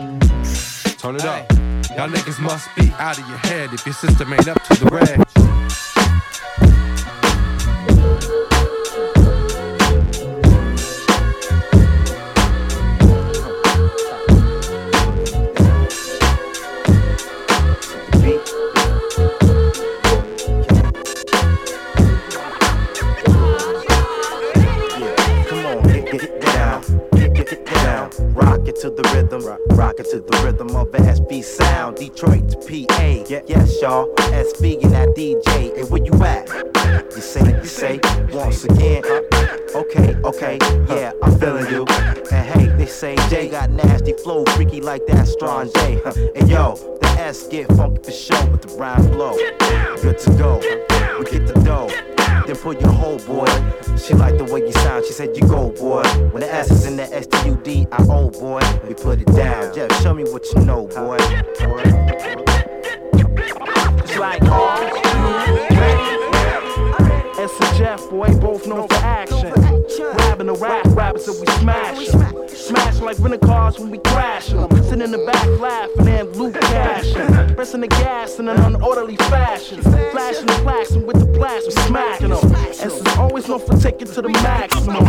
[0.96, 1.50] Turn it up.
[1.96, 4.90] Y'all niggas must be out of your head if your system ain't up to the
[4.90, 5.89] red.
[29.30, 31.98] Rhythm, rock it to the rhythm of the SV sound.
[31.98, 34.12] Detroit to PA, yeah, yes, y'all.
[34.16, 36.48] SV and that DJ, hey, where you at?
[37.14, 38.00] You say, you say,
[38.32, 39.04] once again.
[39.72, 40.58] Okay, okay,
[40.88, 41.84] yeah, I'm feeling you.
[42.32, 46.02] And hey, they say Jay got nasty flow, freaky like that strong J.
[46.34, 49.36] And yo, the S get funky for show with the rhyme flow.
[50.02, 50.56] Good to go,
[51.20, 53.46] we get the dough then pull your whole boy.
[53.96, 56.02] She liked the way you sound, she said you go boy.
[56.32, 58.60] When the S is in the S T U D, I O boy.
[58.86, 61.18] We put it down, yeah, show me what you know boy.
[61.58, 61.82] boy.
[64.02, 65.59] It's like all
[67.80, 69.52] Jeff, boy, both known for action.
[69.54, 72.48] Rapping the rap rappers that we smash smash 'em.
[72.48, 74.82] Smash like rental cars when we crash crash 'em.
[74.84, 77.54] Sitting in the back laughing and loot cashing.
[77.54, 79.80] Pressing the gas in an unorderly fashion.
[80.12, 82.54] Flashing the plaques and with the blast, we smacking them.
[82.68, 85.06] S is always known for taking to the maximum.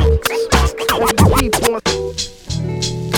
[0.91, 1.11] And we
[1.41, 3.11] keep on.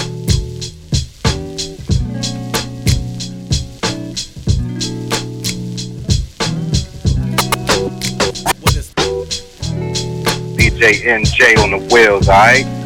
[10.74, 12.83] DJ NJ on the wheels, alright?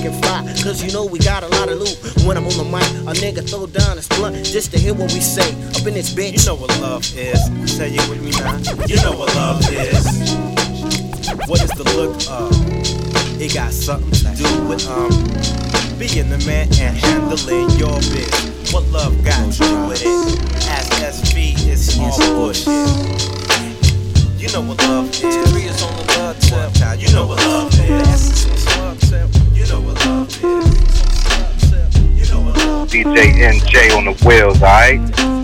[0.00, 0.42] Looking fly.
[0.62, 1.98] Cause you know we got a lot of loot.
[2.26, 5.12] When I'm on the mic, a nigga throw down his blunt just to hear what
[5.12, 5.50] we say.
[5.76, 6.40] Up in this bitch.
[6.40, 7.40] You know what love is.
[7.70, 8.56] Say it with me now.
[8.86, 10.04] You know what love is.
[11.48, 12.50] What is the look of?
[13.40, 15.10] It got something to do with um
[15.98, 18.72] being the man and handling your biz.
[18.72, 20.66] What love got to do with it?
[20.68, 23.59] Ask SV, it's all bullshit.
[24.40, 25.24] You know what love is.
[25.24, 26.98] Is on the love tip.
[26.98, 28.46] You know what love is.
[29.54, 30.40] You know what love is.
[32.90, 35.39] DJ NJ on the wheels, alright?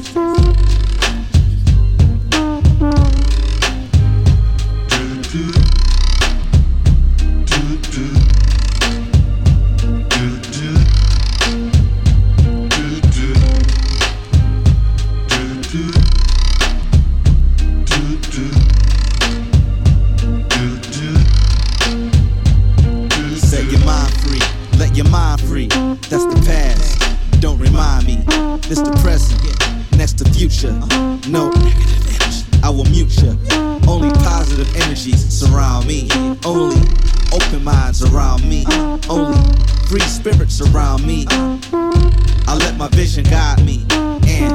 [43.17, 43.85] My guide me.
[43.91, 44.55] And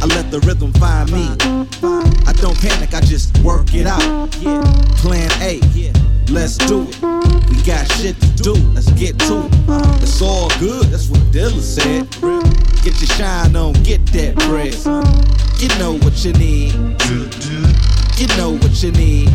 [0.00, 1.26] I let the rhythm find me.
[2.26, 4.30] I don't panic, I just work it out.
[4.98, 5.60] Plan A,
[6.30, 7.02] let's do it.
[7.50, 9.54] We got shit to do, let's get to it.
[9.68, 9.98] Uh-huh.
[10.02, 12.08] It's all good, that's what Dilla said.
[12.84, 14.74] Get your shine on, get that bread.
[15.60, 16.74] You know what you need.
[18.18, 19.25] You know what you need.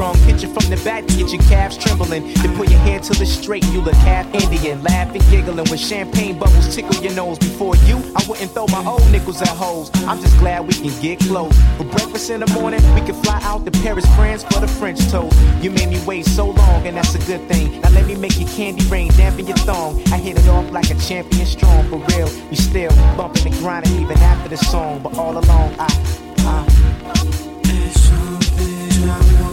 [0.00, 0.16] sprung.
[0.26, 2.32] Hit from the back to get your calves trembling.
[2.34, 3.64] Then put your hair to the straight.
[3.66, 4.82] You look half Indian.
[4.82, 7.38] Laughing, giggling with champagne bubbles tickle your nose.
[7.38, 9.90] Before you, I wouldn't throw my old nickels at hoes.
[10.06, 11.56] I'm just glad we can get close.
[11.76, 15.00] For breakfast in the morning, we can fly out to Paris, France for the French
[15.10, 15.36] toast.
[15.62, 17.80] You made me wait so long, and that's a good thing.
[17.80, 20.00] Now let me make your candy rain, dampen your thong.
[20.12, 22.30] I hit it off like a champion strong, for real.
[22.48, 25.88] We still bumping and grinding even after the song, but all along I,
[26.38, 26.66] I.
[27.64, 29.49] It's something I want.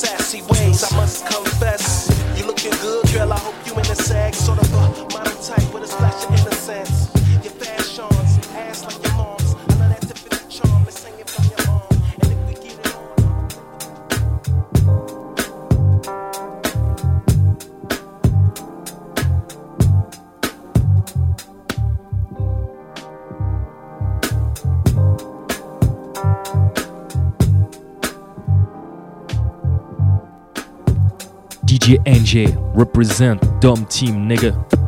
[0.00, 0.82] sassy ways.
[0.90, 1.69] I must confess.
[31.90, 34.79] DJ NJ, represent Dumb Team, nigga.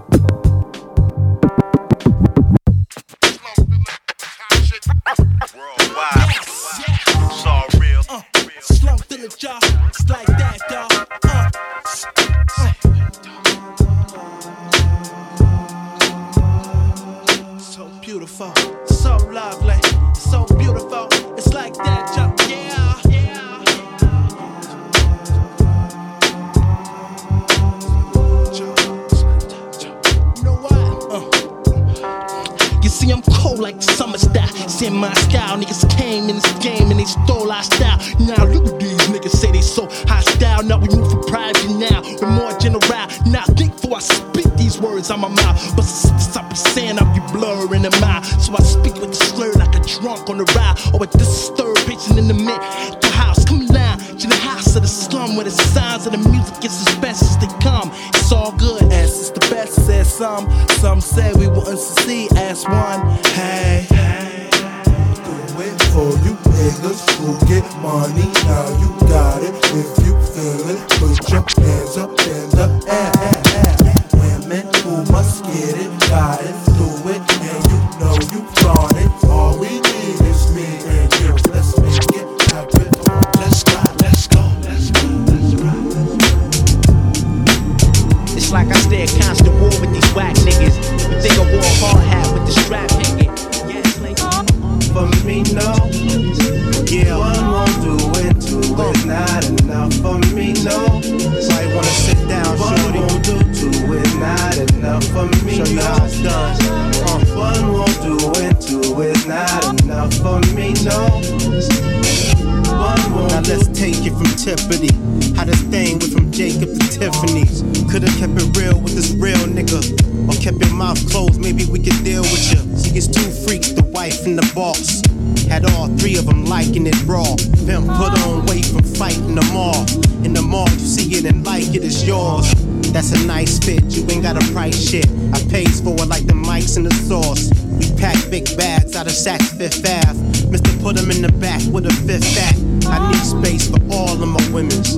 [139.62, 140.18] Fifth Ave.
[140.50, 140.82] Mr.
[140.82, 142.56] Put 'em in the back with a fifth fat.
[142.88, 144.96] I need space for all of my women's.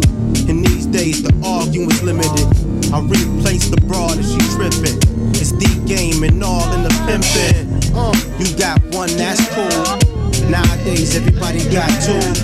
[0.49, 2.49] In these days, the arguing's limited.
[2.91, 4.99] I replace the broad if she trippin'.
[5.35, 7.93] It's the game and all in the pimpin'.
[7.95, 9.85] Uh, you got one, that's cool.
[10.49, 12.44] Nowadays, everybody got two.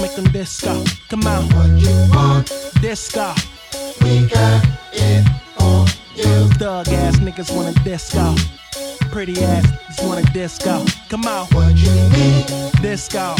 [0.00, 0.84] Make them disco.
[1.08, 1.48] Come on.
[1.50, 2.46] What you want?
[2.80, 3.32] Disco.
[4.02, 5.24] We got it
[5.56, 6.48] for you.
[6.58, 8.34] Thug ass niggas wanna disco.
[9.10, 10.84] Pretty ass just wanna disco.
[11.08, 11.46] Come on.
[11.48, 12.46] What you need?
[12.82, 13.34] Disco.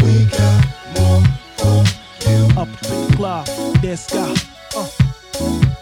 [0.00, 0.66] We got
[0.96, 1.22] more
[1.56, 1.84] for
[2.28, 2.46] you.
[2.58, 3.46] Up in the club.
[3.80, 4.34] Disco.
[4.76, 4.88] Uh.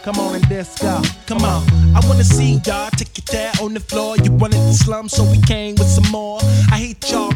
[0.02, 1.00] Come on and disco.
[1.26, 1.62] Come on.
[1.94, 4.16] I wanna see y'all take it there on the floor.
[4.16, 6.40] You wanted the slum, so we came with some more.
[6.72, 7.31] I hate y'all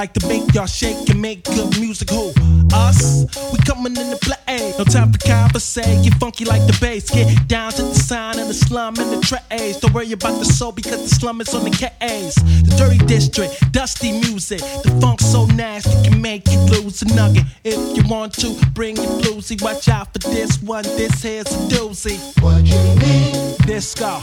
[0.00, 2.08] like to make y'all shake and make good music.
[2.08, 2.32] Who?
[2.72, 3.26] Us?
[3.52, 4.72] We coming in to play.
[4.78, 6.02] No time for conversation.
[6.02, 7.10] Get funky like the bass.
[7.10, 9.76] Get down to the sign and the slum and the trays.
[9.76, 12.34] Don't worry about the soul because the slum is on the K's.
[12.36, 14.60] The dirty district, dusty music.
[14.60, 17.44] The funk so nasty can make you lose a nugget.
[17.64, 19.60] If you want to, bring your bluesy.
[19.60, 20.84] Watch out for this one.
[20.84, 22.16] This here's a doozy.
[22.42, 23.58] What you need?
[23.66, 24.18] Disco.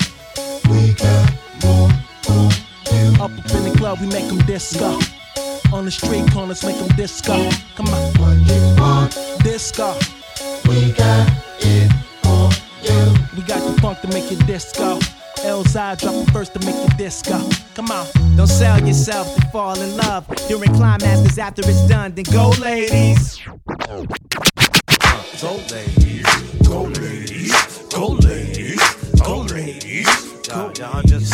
[0.71, 1.33] We got
[1.63, 1.91] more.
[3.21, 4.97] Up up in the club, we make them disco.
[5.73, 7.49] On the street corners, make them disco.
[7.75, 8.13] Come on.
[8.13, 9.11] What you want?
[9.43, 9.93] Disco.
[10.67, 11.29] We got
[11.59, 11.91] it
[12.23, 12.49] for
[12.83, 13.13] you.
[13.35, 14.97] We got the funk to make you disco.
[15.43, 17.41] Elzhi dropping first to make you disco.
[17.75, 18.07] Come on.
[18.37, 20.25] Don't sell yourself to fall in love.
[20.47, 23.39] During climax, cause after it's done, then go, ladies.
[25.39, 26.25] Go ladies,
[26.67, 30.07] go ladies, go ladies, go ladies.
[30.47, 31.33] Y'all, y'all just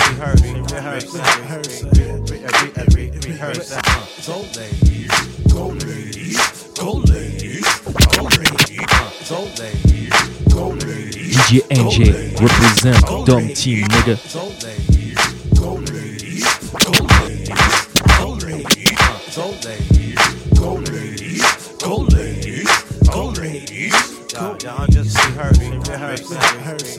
[3.34, 5.54] rehearse, rehearse, rehearse, rehearse.
[5.54, 6.38] Go ladies,
[6.74, 7.66] go ladies, go ladies,
[8.14, 8.86] go ladies,
[9.30, 10.14] go ladies,
[10.54, 11.38] go ladies.
[11.38, 14.16] DJ NJ represent Dom Team, nigga.
[14.34, 15.18] Go ladies,
[15.60, 17.88] go ladies, go ladies,
[18.18, 18.98] go ladies,
[19.34, 20.22] go ladies,
[20.54, 22.70] go ladies, go ladies,
[23.10, 24.13] go ladies.
[24.34, 26.98] Y'all, y'all just rehearse, rehearse, rehearse,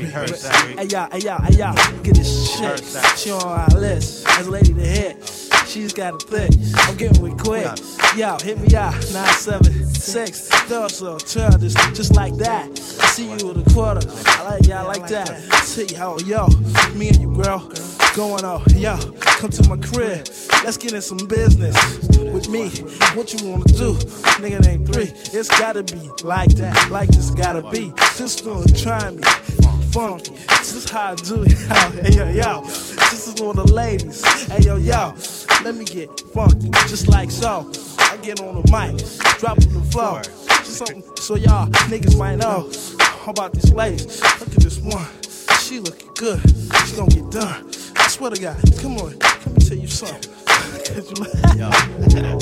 [0.00, 0.46] rehearse.
[0.76, 2.82] Hey y'all, hey y'all, hey y'all, look at this shit.
[3.16, 4.26] She on our list.
[4.28, 5.50] As a lady to hit.
[5.68, 6.50] She's got a thick.
[6.76, 7.66] I'm getting with quick.
[8.16, 8.94] Yo, hit me out.
[9.12, 10.50] 976.
[10.68, 12.68] So, twelve, just, just like that.
[12.70, 14.00] I see you with a quarter.
[14.26, 15.28] I like y'all like that.
[15.62, 16.48] See yo, yo,
[16.94, 17.70] me and you, girl,
[18.14, 18.62] going on.
[18.76, 20.24] Yo, come to my crib.
[20.62, 21.74] Let's get in some business
[22.16, 22.68] with me.
[23.16, 23.94] What you wanna do?
[24.38, 25.10] Nigga named three.
[25.36, 26.90] It's gotta be like that.
[26.90, 27.92] Like this gotta be.
[28.46, 29.22] Wanna try me.
[29.90, 30.30] Funky.
[30.30, 31.52] This is how I do it.
[32.04, 32.62] Hey yo, yo.
[32.62, 34.22] This is for the ladies.
[34.46, 35.12] Hey yo, yo.
[35.64, 36.70] Let me get funky.
[36.88, 37.70] Just like so.
[37.98, 39.04] I get on the mic.
[39.40, 40.22] Drop on the floor.
[40.22, 42.70] Just something so y'all niggas might know.
[43.00, 44.22] How about this ladies?
[44.22, 45.33] Look at this one.
[45.64, 46.40] She looking good.
[46.86, 47.70] She gonna get done.
[47.96, 48.56] I swear to God.
[48.82, 49.18] Come on.
[49.18, 50.30] Let me tell you something.
[50.44, 52.34] 'Cause you-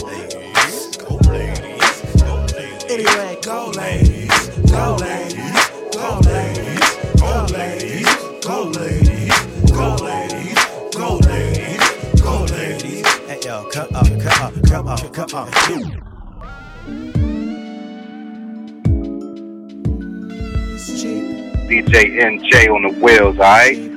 [2.90, 8.08] Anyway, go ladies, go ladies, go ladies, go ladies,
[8.44, 9.30] go ladies,
[9.70, 10.58] go ladies,
[10.92, 13.06] go ladies, go ladies.
[13.28, 17.21] Hey yo, come up, come up, come up, come up.
[21.72, 23.91] DJ NJ on the wheels, alright?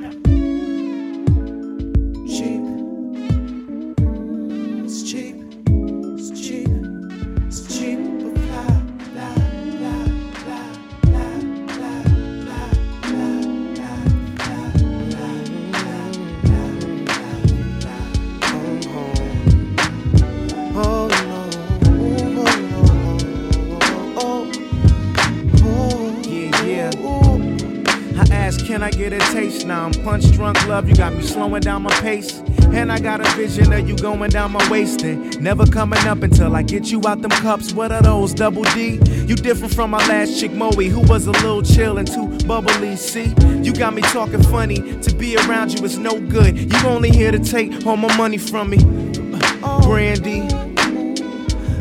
[34.06, 37.72] Going down my waist and never coming up until I get you out them cups.
[37.72, 39.00] What are those, double D?
[39.26, 42.94] You different from my last chick, Moe, who was a little chill and too bubbly.
[42.94, 44.76] See, you got me talking funny.
[45.00, 46.56] To be around you is no good.
[46.56, 48.76] You only here to take all my money from me.
[48.78, 49.80] Uh, oh.
[49.82, 50.52] Brandi.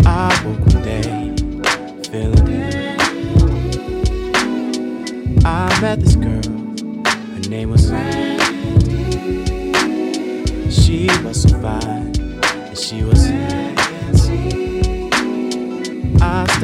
[0.08, 1.04] I woke one day
[2.10, 2.66] feeling
[5.46, 6.35] I met this girl,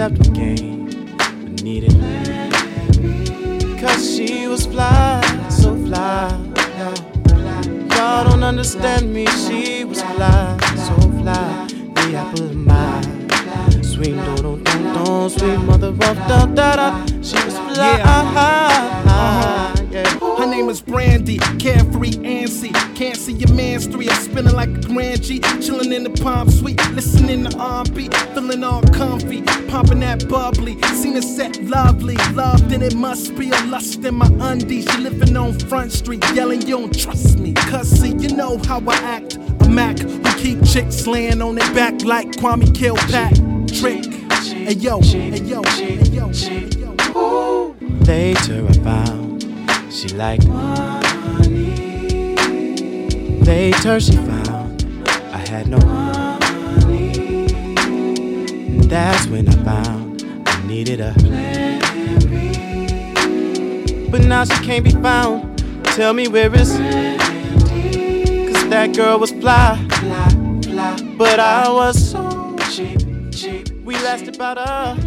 [0.02, 1.92] I stepped in game, but needed
[3.80, 6.28] Cause she was fly, so fly.
[7.92, 11.68] Y'all don't understand me, she was fly, so fly.
[11.94, 13.02] The apple of my.
[13.84, 17.06] Sweet do do do do, sweet mother of da da da.
[17.22, 17.98] She was fly.
[17.98, 18.04] Yeah.
[18.04, 18.72] Uh-huh.
[20.42, 21.38] Her name is Brandi.
[21.60, 22.74] carefree antsy.
[22.96, 24.10] Can't see your man's three.
[24.10, 28.64] I'm spinning like a grand G, chilling in the palm suite, listening to R&B, feeling
[28.64, 29.31] all comfy,
[30.18, 30.82] bubbly.
[30.96, 34.86] Seen a set lovely, love then it must be a lust in my undies.
[34.92, 38.82] She living on Front Street, yelling you don't trust me, cause see you know how
[38.88, 39.38] I act.
[39.62, 44.06] A Mac who keep chicks laying on their back like Kwame Kilpatrick.
[44.44, 47.76] Hey yo, hey yo, hey yo, hey yo.
[48.06, 49.44] Later I found
[49.92, 52.36] she liked money.
[53.44, 54.86] Later she found
[55.32, 57.46] I had no money.
[58.68, 60.01] And that's when I found
[60.84, 61.14] needed a.
[64.10, 65.58] But now she can't be found.
[65.96, 70.30] Tell me where is Cause that girl was fly, fly,
[70.64, 71.16] fly.
[71.18, 73.00] But I was so cheap,
[73.32, 73.70] cheap.
[73.84, 74.98] We lasted about a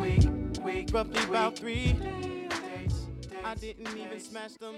[0.00, 0.24] week,
[0.62, 3.06] week, roughly about three days.
[3.44, 4.76] I didn't even smash them.